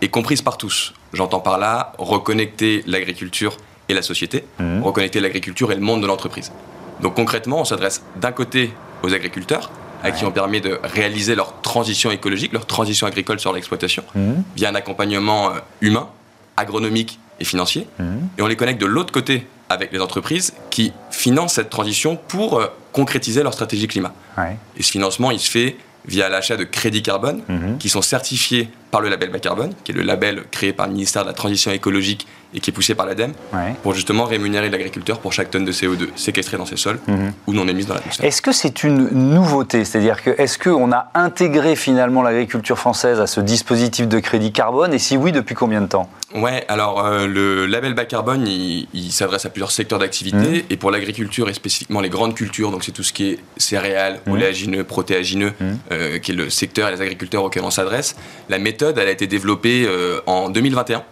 et 0.01 0.09
comprise 0.09 0.43
par 0.43 0.59
tous. 0.59 0.93
J'entends 1.13 1.39
par 1.39 1.59
là 1.59 1.93
reconnecter 1.99 2.83
l'agriculture 2.89 3.57
et 3.91 3.95
la 3.95 4.03
société, 4.03 4.45
mmh. 4.59 4.83
reconnecter 4.83 5.21
l'agriculture 5.21 5.73
et 5.73 5.75
le 5.75 5.81
monde 5.81 6.03
de 6.03 6.07
l'entreprise. 6.07 6.53
Donc 7.01 7.15
concrètement, 7.15 7.61
on 7.61 7.65
s'adresse 7.65 8.03
d'un 8.17 8.33
côté 8.33 8.73
aux 9.03 9.13
agriculteurs, 9.13 9.71
à 10.03 10.13
qui 10.13 10.25
on 10.25 10.31
permet 10.31 10.61
de 10.61 10.79
réaliser 10.83 11.35
leur 11.35 11.61
transition 11.61 12.11
écologique, 12.11 12.53
leur 12.53 12.67
transition 12.67 13.07
agricole 13.07 13.39
sur 13.39 13.53
l'exploitation, 13.53 14.03
mmh. 14.15 14.33
via 14.57 14.71
un 14.71 14.75
accompagnement 14.75 15.51
euh, 15.51 15.59
humain, 15.81 16.09
agronomique 16.57 17.19
et 17.39 17.45
financier. 17.45 17.87
Mmh. 17.99 18.05
Et 18.39 18.43
on 18.43 18.47
les 18.47 18.57
connecte 18.57 18.81
de 18.81 18.87
l'autre 18.87 19.13
côté 19.13 19.47
avec 19.69 19.93
les 19.93 20.01
entreprises 20.01 20.55
qui 20.71 20.93
financent 21.11 21.55
cette 21.55 21.71
transition 21.71 22.17
pour 22.17 22.59
euh, 22.59 22.67
concrétiser 22.93 23.43
leur 23.43 23.53
stratégie 23.53 23.89
climat. 23.89 24.13
Et 24.77 24.83
ce 24.83 24.91
financement, 24.91 25.31
il 25.31 25.39
se 25.39 25.51
fait 25.51 25.77
via 26.07 26.29
l'achat 26.31 26.57
de 26.57 26.65
crédits 26.65 27.03
carbone 27.03 27.43
qui 27.79 27.91
sont 27.91 28.01
certifiés 28.01 28.71
par 28.91 29.01
le 29.01 29.09
label 29.09 29.31
bas 29.31 29.39
carbone, 29.39 29.73
qui 29.85 29.93
est 29.93 29.95
le 29.95 30.03
label 30.03 30.45
créé 30.51 30.73
par 30.73 30.87
le 30.87 30.93
ministère 30.93 31.23
de 31.23 31.29
la 31.29 31.35
Transition 31.35 31.71
écologique 31.71 32.27
et 32.55 32.61
qui 32.61 32.71
est 32.71 32.73
poussé 32.73 32.95
par 32.95 33.07
l'ADEME, 33.07 33.33
pour 33.83 33.95
justement 33.95 34.25
rémunérer 34.25 34.71
l'agriculteur 34.71 35.21
pour 35.21 35.33
chaque 35.33 35.51
tonne 35.51 35.65
de 35.65 35.73
CO2 35.73 36.09
séquestrée 36.17 36.57
dans 36.57 36.67
ses 36.67 36.77
sols 36.77 36.99
mhm. 37.07 37.33
ou 37.47 37.53
non 37.53 37.69
émise 37.69 37.87
dans 37.87 37.95
l'atmosphère. 37.95 38.27
Est-ce 38.27 38.43
que 38.43 38.53
c'est 38.53 38.83
une 38.83 39.09
nouveauté? 39.11 39.85
C'est-à-dire 39.85 40.23
que 40.23 40.31
est-ce 40.37 40.59
qu'on 40.59 40.91
a 40.93 41.11
intégré 41.15 41.77
finalement 41.77 42.23
l'agriculture 42.23 42.79
française 42.79 43.21
à 43.21 43.27
ce 43.27 43.41
dispositif 43.41 44.09
de 44.09 44.19
crédit 44.19 44.53
carbone? 44.53 44.93
Et 44.93 44.99
si 44.99 45.17
oui, 45.17 45.33
depuis 45.33 45.55
combien 45.55 45.81
de 45.81 45.87
temps? 45.87 46.09
Ouais, 46.35 46.65
alors 46.69 47.05
euh, 47.05 47.27
le 47.27 47.67
label 47.67 47.95
bas 47.95 48.05
carbone, 48.05 48.47
il, 48.47 49.11
s'adresse 49.11 49.47
à 49.47 49.51
plusieurs 49.51 49.73
secteurs 49.73 49.99
d'activité. 49.99 50.37
Mhm. 50.37 50.63
Et 50.71 50.77
pour 50.77 50.91
l'agriculture 50.91 51.49
et 51.49 51.55
spécifiquement 51.55 52.01
les 52.01 52.09
grandes 52.09 52.35
cultures, 52.35 52.71
donc 52.71 52.85
c'est 52.85 52.93
tout 52.93 53.03
ce 53.03 53.13
qui 53.13 53.31
est 53.31 53.39
céréales, 53.57 54.21
mmh. 54.27 54.33
oléagineux, 54.33 54.85
protéagineux, 54.85 55.53
mhm. 55.61 55.79
euh, 55.93 56.19
qui 56.19 56.31
est 56.31 56.35
le 56.35 56.49
secteur 56.49 56.89
et 56.89 56.93
les 56.93 57.01
agriculteurs 57.01 57.45
auxquels 57.45 57.65
on 57.65 57.71
s'adresse, 57.71 58.17
la 58.49 58.59
méthode, 58.59 58.80
elle 58.83 59.09
a 59.09 59.11
été 59.11 59.27
développée 59.27 59.85
euh, 59.87 60.21
en 60.27 60.49
2021. 60.51 61.03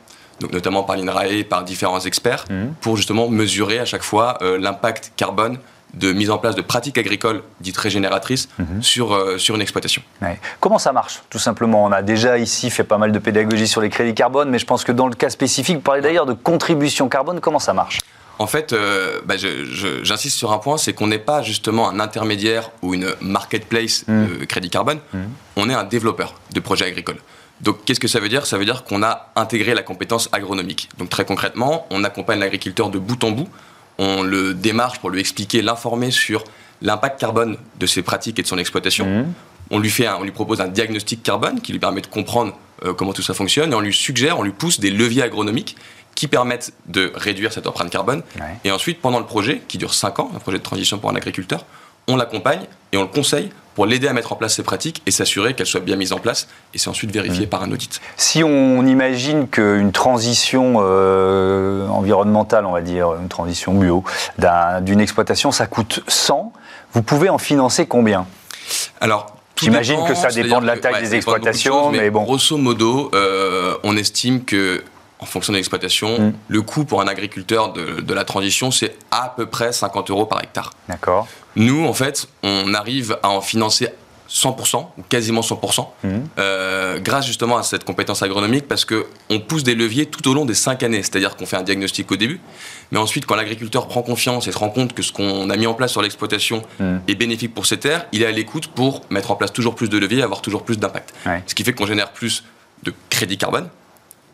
donc 0.40 0.52
notamment 0.52 0.82
par 0.82 0.96
l'INRAE, 0.96 1.44
par 1.48 1.64
différents 1.64 2.00
experts, 2.00 2.44
mmh. 2.48 2.74
pour 2.80 2.96
justement 2.96 3.28
mesurer 3.28 3.78
à 3.78 3.84
chaque 3.84 4.02
fois 4.02 4.38
l'impact 4.40 5.12
carbone 5.16 5.58
de 5.94 6.12
mise 6.12 6.30
en 6.30 6.38
place 6.38 6.54
de 6.54 6.62
pratiques 6.62 6.98
agricoles 6.98 7.42
dites 7.60 7.76
régénératrices 7.76 8.48
mhm. 8.58 8.82
sur, 8.82 9.14
euh, 9.14 9.38
sur 9.38 9.54
une 9.54 9.62
exploitation. 9.62 10.02
Comment 10.60 10.78
ça 10.78 10.92
marche 10.92 11.22
Tout 11.30 11.38
simplement, 11.38 11.84
on 11.84 11.92
a 11.92 12.02
déjà 12.02 12.38
ici 12.38 12.70
fait 12.70 12.84
pas 12.84 12.98
mal 12.98 13.12
de 13.12 13.18
pédagogie 13.18 13.66
sur 13.66 13.80
les 13.80 13.88
crédits 13.88 14.14
carbone, 14.14 14.50
mais 14.50 14.58
je 14.58 14.66
pense 14.66 14.84
que 14.84 14.92
dans 14.92 15.06
le 15.06 15.14
cas 15.14 15.30
spécifique, 15.30 15.76
vous 15.76 15.82
parlez 15.82 16.02
d'ailleurs 16.02 16.26
de 16.26 16.34
contribution 16.34 17.08
carbone, 17.08 17.40
comment 17.40 17.58
ça 17.58 17.72
marche? 17.72 18.00
En 18.38 18.46
fait, 18.46 18.72
euh, 18.72 19.20
bah, 19.24 19.34
j'insiste 19.36 20.36
sur 20.36 20.52
un 20.52 20.58
point, 20.58 20.78
c'est 20.78 20.92
qu'on 20.92 21.08
n'est 21.08 21.18
pas 21.18 21.42
justement 21.42 21.90
un 21.90 21.98
intermédiaire 21.98 22.70
ou 22.82 22.94
une 22.94 23.08
marketplace 23.20 24.04
mhm. 24.06 24.38
de 24.40 24.44
crédit 24.44 24.70
carbone, 24.70 25.00
on 25.56 25.68
est 25.68 25.74
un 25.74 25.84
développeur 25.84 26.34
de 26.52 26.60
projets 26.60 26.84
agricoles. 26.84 27.18
Donc 27.60 27.84
qu'est-ce 27.84 28.00
que 28.00 28.08
ça 28.08 28.20
veut 28.20 28.28
dire? 28.28 28.46
Ça 28.46 28.58
veut 28.58 28.64
dire 28.64 28.84
qu'on 28.84 29.02
a 29.02 29.32
intégré 29.36 29.74
la 29.74 29.82
compétence 29.82 30.28
agronomique. 30.32 30.88
Donc 30.98 31.10
très 31.10 31.24
concrètement, 31.24 31.86
on 31.90 32.04
accompagne 32.04 32.38
l'agriculteur 32.38 32.90
de 32.90 32.98
bout 32.98 33.22
en 33.24 33.32
bout 33.32 33.48
on 33.98 34.22
le 34.22 34.54
démarche 34.54 35.00
pour 35.00 35.10
lui 35.10 35.20
expliquer, 35.20 35.60
l'informer 35.60 36.10
sur 36.10 36.44
l'impact 36.80 37.20
carbone 37.20 37.56
de 37.78 37.86
ses 37.86 38.02
pratiques 38.02 38.38
et 38.38 38.42
de 38.42 38.46
son 38.46 38.58
exploitation. 38.58 39.06
Mmh. 39.06 39.32
On, 39.70 39.78
lui 39.80 39.90
fait 39.90 40.08
on 40.08 40.22
lui 40.22 40.30
propose 40.30 40.60
un 40.60 40.68
diagnostic 40.68 41.22
carbone 41.22 41.60
qui 41.60 41.72
lui 41.72 41.80
permet 41.80 42.00
de 42.00 42.06
comprendre 42.06 42.56
euh, 42.84 42.94
comment 42.94 43.12
tout 43.12 43.22
ça 43.22 43.34
fonctionne 43.34 43.72
et 43.72 43.74
on 43.74 43.80
lui 43.80 43.92
suggère, 43.92 44.38
on 44.38 44.42
lui 44.42 44.52
pousse 44.52 44.80
des 44.80 44.90
leviers 44.90 45.22
agronomiques 45.22 45.76
qui 46.14 46.28
permettent 46.28 46.72
de 46.86 47.12
réduire 47.14 47.52
cette 47.52 47.66
empreinte 47.66 47.90
carbone. 47.90 48.22
Et 48.64 48.72
ensuite, 48.72 49.00
pendant 49.00 49.20
le 49.20 49.26
projet, 49.26 49.62
qui 49.68 49.78
dure 49.78 49.94
5 49.94 50.18
ans, 50.18 50.30
un 50.34 50.40
projet 50.40 50.58
de 50.58 50.62
transition 50.64 50.98
pour 50.98 51.10
un 51.10 51.14
agriculteur, 51.14 51.64
on 52.08 52.16
l'accompagne 52.16 52.62
et 52.92 52.96
on 52.96 53.02
le 53.02 53.08
conseille 53.08 53.50
pour 53.74 53.86
l'aider 53.86 54.08
à 54.08 54.12
mettre 54.12 54.32
en 54.32 54.36
place 54.36 54.56
ces 54.56 54.64
pratiques 54.64 55.02
et 55.06 55.12
s'assurer 55.12 55.54
qu'elles 55.54 55.66
soient 55.66 55.80
bien 55.80 55.94
mises 55.94 56.12
en 56.12 56.18
place 56.18 56.48
et 56.74 56.78
c'est 56.78 56.88
ensuite 56.88 57.12
vérifié 57.12 57.46
mmh. 57.46 57.48
par 57.48 57.62
un 57.62 57.70
audit. 57.70 58.00
Si 58.16 58.42
on 58.42 58.84
imagine 58.84 59.46
qu'une 59.46 59.92
transition 59.92 60.78
euh, 60.78 61.86
environnementale, 61.86 62.66
on 62.66 62.72
va 62.72 62.80
dire, 62.80 63.14
une 63.14 63.28
transition 63.28 63.74
bio 63.74 64.02
d'une 64.80 65.00
exploitation, 65.00 65.52
ça 65.52 65.68
coûte 65.68 66.00
100, 66.08 66.52
vous 66.92 67.02
pouvez 67.02 67.28
en 67.28 67.38
financer 67.38 67.86
combien? 67.86 68.26
Alors, 69.00 69.34
J'imagine 69.60 70.04
que 70.06 70.14
ça 70.14 70.28
dépend 70.28 70.60
de 70.60 70.66
la 70.66 70.78
taille 70.78 71.02
des 71.02 71.14
exploitations, 71.14 71.90
mais, 71.90 72.10
bon. 72.10 72.22
Grosso 72.22 72.56
modo, 72.56 73.10
euh, 73.14 73.76
on 73.82 73.96
estime 73.96 74.44
que 74.44 74.84
en 75.20 75.26
fonction 75.26 75.52
de 75.52 75.58
l'exploitation, 75.58 76.20
mm. 76.20 76.32
le 76.48 76.62
coût 76.62 76.84
pour 76.84 77.00
un 77.00 77.08
agriculteur 77.08 77.72
de, 77.72 78.14
la 78.14 78.24
transition, 78.24 78.70
c'est 78.70 78.96
à 79.10 79.32
peu 79.36 79.46
près 79.46 79.72
50 79.72 80.10
euros 80.10 80.26
par 80.26 80.42
hectare. 80.42 80.72
D'accord. 80.88 81.26
Nous, 81.56 81.84
en 81.86 81.92
fait, 81.92 82.28
on 82.42 82.74
arrive 82.74 83.18
à 83.22 83.30
en 83.30 83.40
financer 83.40 83.88
100%, 84.30 84.86
ou 84.98 85.02
quasiment 85.08 85.40
100%, 85.40 85.86
mm. 86.04 86.08
euh, 86.38 86.98
grâce 87.00 87.26
justement 87.26 87.56
à 87.56 87.62
cette 87.62 87.84
compétence 87.84 88.22
agronomique, 88.22 88.68
parce 88.68 88.84
qu'on 88.84 89.40
pousse 89.40 89.64
des 89.64 89.74
leviers 89.74 90.06
tout 90.06 90.28
au 90.28 90.34
long 90.34 90.44
des 90.44 90.54
5 90.54 90.82
années. 90.82 91.02
C'est-à-dire 91.02 91.36
qu'on 91.36 91.46
fait 91.46 91.56
un 91.56 91.62
diagnostic 91.62 92.10
au 92.12 92.16
début, 92.16 92.40
mais 92.92 92.98
ensuite, 92.98 93.26
quand 93.26 93.36
l'agriculteur 93.36 93.88
prend 93.88 94.02
confiance 94.02 94.46
et 94.46 94.52
se 94.52 94.58
rend 94.58 94.70
compte 94.70 94.92
que 94.92 95.02
ce 95.02 95.12
qu'on 95.12 95.48
a 95.50 95.56
mis 95.56 95.66
en 95.66 95.74
place 95.74 95.92
sur 95.92 96.02
l'exploitation 96.02 96.62
mm. 96.78 96.96
est 97.08 97.14
bénéfique 97.14 97.54
pour 97.54 97.66
ses 97.66 97.78
terres, 97.78 98.06
il 98.12 98.22
est 98.22 98.26
à 98.26 98.32
l'écoute 98.32 98.68
pour 98.68 99.02
mettre 99.10 99.30
en 99.30 99.36
place 99.36 99.52
toujours 99.52 99.74
plus 99.74 99.88
de 99.88 99.98
leviers 99.98 100.18
et 100.18 100.22
avoir 100.22 100.42
toujours 100.42 100.62
plus 100.62 100.78
d'impact. 100.78 101.14
Ce 101.46 101.54
qui 101.54 101.64
fait 101.64 101.72
qu'on 101.72 101.86
génère 101.86 102.12
plus 102.12 102.44
de 102.84 102.92
crédit 103.10 103.38
carbone, 103.38 103.68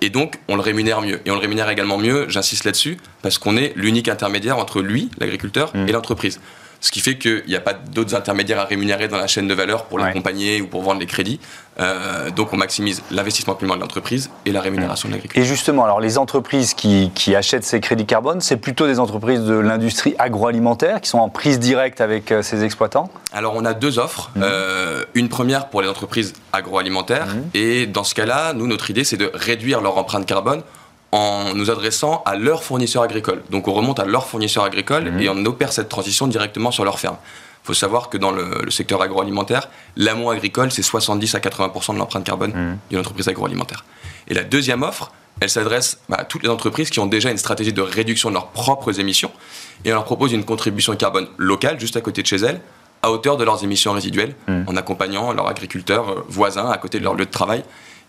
et 0.04 0.10
donc, 0.10 0.34
on 0.48 0.56
le 0.56 0.60
rémunère 0.60 1.00
mieux. 1.00 1.20
Et 1.24 1.30
on 1.30 1.34
le 1.34 1.40
rémunère 1.40 1.70
également 1.70 1.96
mieux, 1.96 2.26
j'insiste 2.28 2.64
là-dessus, 2.64 2.98
parce 3.22 3.38
qu'on 3.38 3.56
est 3.56 3.72
l'unique 3.74 4.08
intermédiaire 4.08 4.58
entre 4.58 4.82
lui, 4.82 5.08
l'agriculteur, 5.18 5.74
mmh. 5.74 5.88
et 5.88 5.92
l'entreprise. 5.92 6.40
Ce 6.84 6.90
qui 6.90 7.00
fait 7.00 7.16
qu'il 7.16 7.44
n'y 7.48 7.56
a 7.56 7.60
pas 7.60 7.72
d'autres 7.72 8.14
intermédiaires 8.14 8.60
à 8.60 8.66
rémunérer 8.66 9.08
dans 9.08 9.16
la 9.16 9.26
chaîne 9.26 9.48
de 9.48 9.54
valeur 9.54 9.86
pour 9.86 9.98
l'accompagner 9.98 10.60
ou 10.60 10.66
pour 10.66 10.82
vendre 10.82 11.00
les 11.00 11.06
crédits. 11.06 11.40
Euh, 11.80 12.28
donc 12.28 12.52
on 12.52 12.58
maximise 12.58 13.02
l'investissement 13.10 13.54
paiement 13.54 13.74
de 13.74 13.80
l'entreprise 13.80 14.28
et 14.44 14.52
la 14.52 14.60
rémunération 14.60 15.08
de 15.08 15.14
l'agriculture. 15.14 15.42
Et 15.42 15.46
justement, 15.46 15.84
alors 15.84 15.98
les 15.98 16.18
entreprises 16.18 16.74
qui, 16.74 17.10
achètent 17.34 17.64
ces 17.64 17.80
crédits 17.80 18.04
carbone, 18.04 18.42
c'est 18.42 18.58
plutôt 18.58 18.86
des 18.86 19.00
entreprises 19.00 19.40
de 19.40 19.54
l'industrie 19.54 20.14
agroalimentaire 20.18 21.00
qui 21.00 21.08
sont 21.08 21.20
en 21.20 21.30
prise 21.30 21.58
directe 21.58 22.02
avec 22.02 22.30
euh, 22.30 22.42
ces 22.42 22.64
exploitants? 22.64 23.10
Alors 23.32 23.54
on 23.56 23.64
a 23.64 23.72
deux 23.72 23.98
offres. 23.98 24.30
Mmh. 24.36 24.40
Euh, 24.42 25.04
une 25.14 25.30
première 25.30 25.70
pour 25.70 25.80
les 25.80 25.88
entreprises 25.88 26.34
agroalimentaires. 26.52 27.28
Mmh. 27.28 27.40
Et 27.54 27.86
dans 27.86 28.04
ce 28.04 28.14
cas-là, 28.14 28.52
nous, 28.52 28.66
notre 28.66 28.90
idée, 28.90 29.04
c'est 29.04 29.16
de 29.16 29.30
réduire 29.32 29.80
leur 29.80 29.96
empreinte 29.96 30.26
carbone 30.26 30.62
en 31.14 31.54
nous 31.54 31.70
adressant 31.70 32.24
à 32.26 32.34
leurs 32.34 32.64
fournisseurs 32.64 33.04
agricoles. 33.04 33.44
Donc 33.48 33.68
on 33.68 33.72
remonte 33.72 34.00
à 34.00 34.04
leurs 34.04 34.26
fournisseurs 34.26 34.64
agricoles 34.64 35.12
mhm. 35.12 35.20
et 35.20 35.28
on 35.28 35.44
opère 35.46 35.72
cette 35.72 35.88
transition 35.88 36.26
directement 36.26 36.72
sur 36.72 36.84
leur 36.84 36.98
ferme. 36.98 37.16
Il 37.62 37.66
faut 37.68 37.74
savoir 37.74 38.08
que 38.08 38.18
dans 38.18 38.32
le, 38.32 38.68
secteur 38.70 39.00
agroalimentaire, 39.00 39.68
l'amont 39.96 40.30
agricole, 40.30 40.72
c'est 40.72 40.82
70 40.82 41.36
à 41.36 41.38
80% 41.38 41.94
de 41.94 41.98
l'empreinte 41.98 42.24
carbone 42.24 42.50
mhm. 42.52 42.78
d'une 42.90 42.98
entreprise 42.98 43.28
agroalimentaire. 43.28 43.84
Et 44.26 44.34
la 44.34 44.42
deuxième 44.42 44.82
offre, 44.82 45.12
elle 45.40 45.50
s'adresse 45.50 46.00
à 46.10 46.24
toutes 46.24 46.42
les 46.42 46.48
entreprises 46.48 46.90
qui 46.90 46.98
ont 46.98 47.06
déjà 47.06 47.30
une 47.30 47.38
stratégie 47.38 47.72
de 47.72 47.80
réduction 47.80 48.30
de 48.30 48.34
leurs 48.34 48.48
propres 48.48 48.98
émissions 48.98 49.30
et 49.84 49.92
on 49.92 49.94
leur 49.94 50.04
propose 50.04 50.32
une 50.32 50.44
contribution 50.44 50.96
carbone 50.96 51.28
locale 51.38 51.78
juste 51.78 51.96
à 51.96 52.00
côté 52.00 52.22
de 52.22 52.26
chez 52.26 52.36
elles 52.36 52.60
à 53.02 53.10
hauteur 53.10 53.36
de 53.36 53.44
leurs 53.44 53.62
émissions 53.62 53.92
résiduelles 53.92 54.34
mhm. 54.48 54.64
en 54.66 54.76
accompagnant 54.76 55.32
leurs 55.32 55.48
agriculteurs 55.48 56.08
euh, 56.08 56.24
voisins 56.28 56.70
à 56.70 56.78
côté 56.78 56.98
de 56.98 57.04
leur 57.04 57.14
lieu 57.14 57.26
de 57.26 57.30
travail 57.30 57.62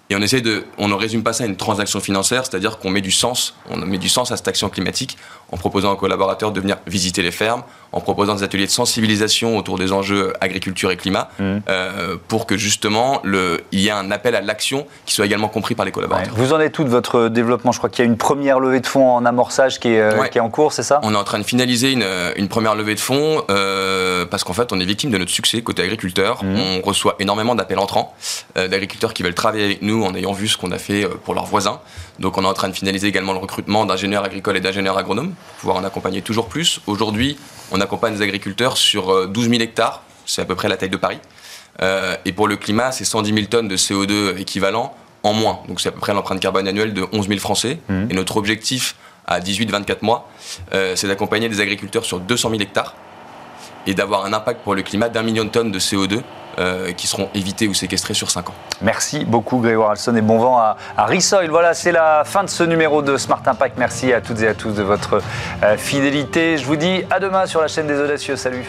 et 0.10 0.16
on 0.16 0.22
essaie 0.22 0.42
de, 0.42 0.66
on 0.78 0.88
ne 0.88 0.94
résume 0.94 1.24
pas 1.24 1.34
ça 1.34 1.44
à 1.44 1.48
une 1.48 1.58
transaction 1.58 2.00
financière, 2.00 2.46
c'est-à-dire 2.46 2.78
qu'on 2.80 2.90
met 2.90 3.02
du 3.02 3.12
sens, 3.12 3.56
on 3.70 3.78
met 3.78 3.98
du 3.98 4.10
sens 4.10 4.32
à 4.32 4.38
cette 4.38 4.48
action 4.48 4.70
climatique 4.70 5.18
en 5.52 5.58
proposant 5.58 5.92
aux 5.92 5.96
collaborateurs 5.96 6.52
de 6.52 6.60
venir 6.60 6.78
visiter 6.88 7.22
les 7.22 7.32
fermes, 7.32 7.64
en 7.92 8.02
proposant 8.02 8.36
des 8.36 8.44
ateliers 8.44 8.66
de 8.66 8.72
sensibilisation 8.72 9.58
autour 9.58 9.78
des 9.78 9.92
enjeux 9.92 10.34
agriculture 10.42 10.92
et 10.92 10.98
climat, 10.98 11.30
mmh. 11.40 11.44
euh, 11.70 12.18
pour 12.28 12.46
que 12.46 12.58
justement 12.58 13.20
le, 13.24 13.62
il 13.72 13.80
y 13.80 13.88
ait 13.88 13.92
un 13.92 14.12
appel 14.12 14.36
à 14.36 14.42
l'action 14.42 14.86
qui 15.06 15.14
soit 15.14 15.26
également 15.26 15.48
compris 15.48 15.76
par 15.76 15.86
les 15.86 15.92
collaborateurs. 15.92 16.34
Vous 16.36 16.54
en 16.54 16.60
êtes 16.60 16.74
tout 16.74 16.84
de 16.84 16.90
votre 16.90 17.30
développement? 17.30 17.72
Je 17.72 17.78
crois 17.78 17.90
qu'il 17.90 18.04
y 18.04 18.08
a 18.08 18.12
une 18.12 18.18
première 18.18 18.60
levée 18.60 18.80
de 18.82 18.88
fonds 18.88 19.10
en 19.10 19.26
amorçage 19.26 19.80
qui 19.80 19.90
est, 19.90 20.02
euh, 20.02 20.26
qui 20.28 20.38
est 20.40 20.42
en 20.42 20.50
cours, 20.50 20.74
c'est 20.74 20.84
ça? 20.84 21.00
On 21.04 21.14
est 21.14 21.18
en 21.18 21.24
train 21.24 21.40
de 21.40 21.44
finaliser 21.44 21.92
une, 21.92 22.06
une 22.36 22.48
première 22.48 22.76
levée 22.76 22.96
de 22.96 23.00
fonds 23.00 23.44
euh, 23.50 24.05
parce 24.30 24.44
qu'en 24.44 24.54
fait 24.54 24.72
on 24.72 24.80
est 24.80 24.86
victime 24.86 25.12
de 25.12 25.18
notre 25.18 25.32
succès 25.32 25.62
côté 25.62 25.82
agriculteur. 25.82 26.44
Mmh. 26.44 26.56
On 26.58 26.82
reçoit 26.82 27.16
énormément 27.20 27.56
d'appels 27.56 27.80
entrants 27.80 28.16
d'agriculteurs 28.56 29.14
qui 29.14 29.24
veulent 29.24 29.36
travailler 29.36 29.66
avec 29.66 29.82
nous 29.82 30.04
en 30.04 30.16
ayant 30.16 30.34
vu 30.34 30.48
ce 30.48 30.58
qu'on 30.58 30.72
a 30.72 30.78
fait 30.78 31.08
pour 31.24 31.34
leurs 31.34 31.46
voisins. 31.46 31.80
Donc 32.20 32.38
on 32.38 32.44
est 32.44 32.48
en 32.48 32.54
train 32.54 32.70
de 32.70 32.74
finaliser 32.74 33.08
également 33.08 33.34
le 33.34 33.40
recrutement 33.40 33.86
d'ingénieurs 33.86 34.24
agricoles 34.24 34.58
et 34.58 34.62
d'ingénieurs 34.62 34.98
agronomes 34.98 35.34
pour 35.34 35.56
pouvoir 35.58 35.78
en 35.78 35.84
accompagner 35.84 36.22
toujours 36.22 36.48
plus. 36.48 36.80
Aujourd'hui, 36.88 37.38
on 37.72 37.82
accompagne 37.82 38.16
des 38.16 38.22
agriculteurs 38.22 38.78
sur 38.78 39.28
12 39.28 39.46
euh, 39.46 39.50
000 39.50 39.62
hectares, 39.62 40.02
c'est 40.26 40.42
à 40.42 40.46
peu 40.46 40.56
près 40.56 40.70
la 40.70 40.78
taille 40.78 40.90
de 40.90 40.98
Paris. 40.98 41.20
Euh, 41.82 42.16
et 42.26 42.32
pour 42.32 42.48
le 42.48 42.56
climat, 42.56 42.92
c'est 42.92 43.06
110 43.06 43.34
000 43.34 43.46
tonnes 43.48 43.68
de 43.68 43.78
CO2 43.78 44.38
équivalent 44.38 44.96
en 45.24 45.34
moins. 45.34 45.60
Donc 45.68 45.82
c'est 45.82 45.90
à 45.90 45.92
peu 45.92 46.00
près 46.00 46.14
l'empreinte 46.14 46.40
carbone 46.40 46.68
annuelle 46.68 46.94
de 46.94 47.06
11 47.12 47.28
000 47.28 47.40
Français. 47.40 47.80
Mmh. 47.90 48.12
Et 48.12 48.14
notre 48.14 48.38
objectif 48.38 48.96
à 49.28 49.40
18-24 49.40 49.98
mois, 50.04 50.30
euh, 50.74 50.96
c'est 50.96 51.08
d'accompagner 51.08 51.50
des 51.50 51.60
agriculteurs 51.60 52.06
sur 52.06 52.20
200 52.20 52.52
000 52.52 52.62
hectares 52.62 52.96
et 53.88 53.94
d'avoir 53.94 54.26
un 54.26 54.34
impact 54.34 54.62
pour 54.62 54.76
le 54.76 54.82
climat 54.82 55.10
d'un 55.10 55.24
million 55.24 55.44
de 55.44 55.50
tonnes 55.50 55.72
de 55.72 55.80
CO2 55.80 56.22
euh, 56.58 56.94
qui 56.94 57.06
seront 57.08 57.30
évités 57.34 57.68
ou 57.68 57.74
séquestrés 57.74 58.14
sur 58.14 58.32
5 58.32 58.50
ans. 58.50 58.54
Merci 58.82 59.26
beaucoup 59.26 59.60
Grégoire 59.60 59.92
Alson 59.92 60.16
et 60.16 60.22
bon 60.22 60.40
vent 60.40 60.58
à, 60.58 60.78
à 60.96 61.06
Rissoil. 61.06 61.50
Voilà, 61.50 61.74
c'est 61.74 61.92
la 61.92 62.24
fin 62.24 62.44
de 62.44 62.50
ce 62.50 62.64
numéro 62.64 63.02
de 63.02 63.18
Smart 63.18 63.42
Impact. 63.46 63.78
Merci 63.78 64.14
à 64.14 64.22
toutes 64.22 64.42
et 64.42 64.48
à 64.48 64.54
tous 64.54 64.72
de 64.72 64.84
votre 64.84 65.22
euh, 65.64 65.76
fidélité. 65.78 66.58
Je 66.58 66.66
vous 66.66 66.78
dis 66.78 67.04
à 67.10 67.20
demain 67.20 67.46
sur 67.46 67.60
la 67.62 67.68
chaîne 67.68 67.88
des 67.88 68.00
Audacieux. 68.00 68.38
Salut 68.38 68.66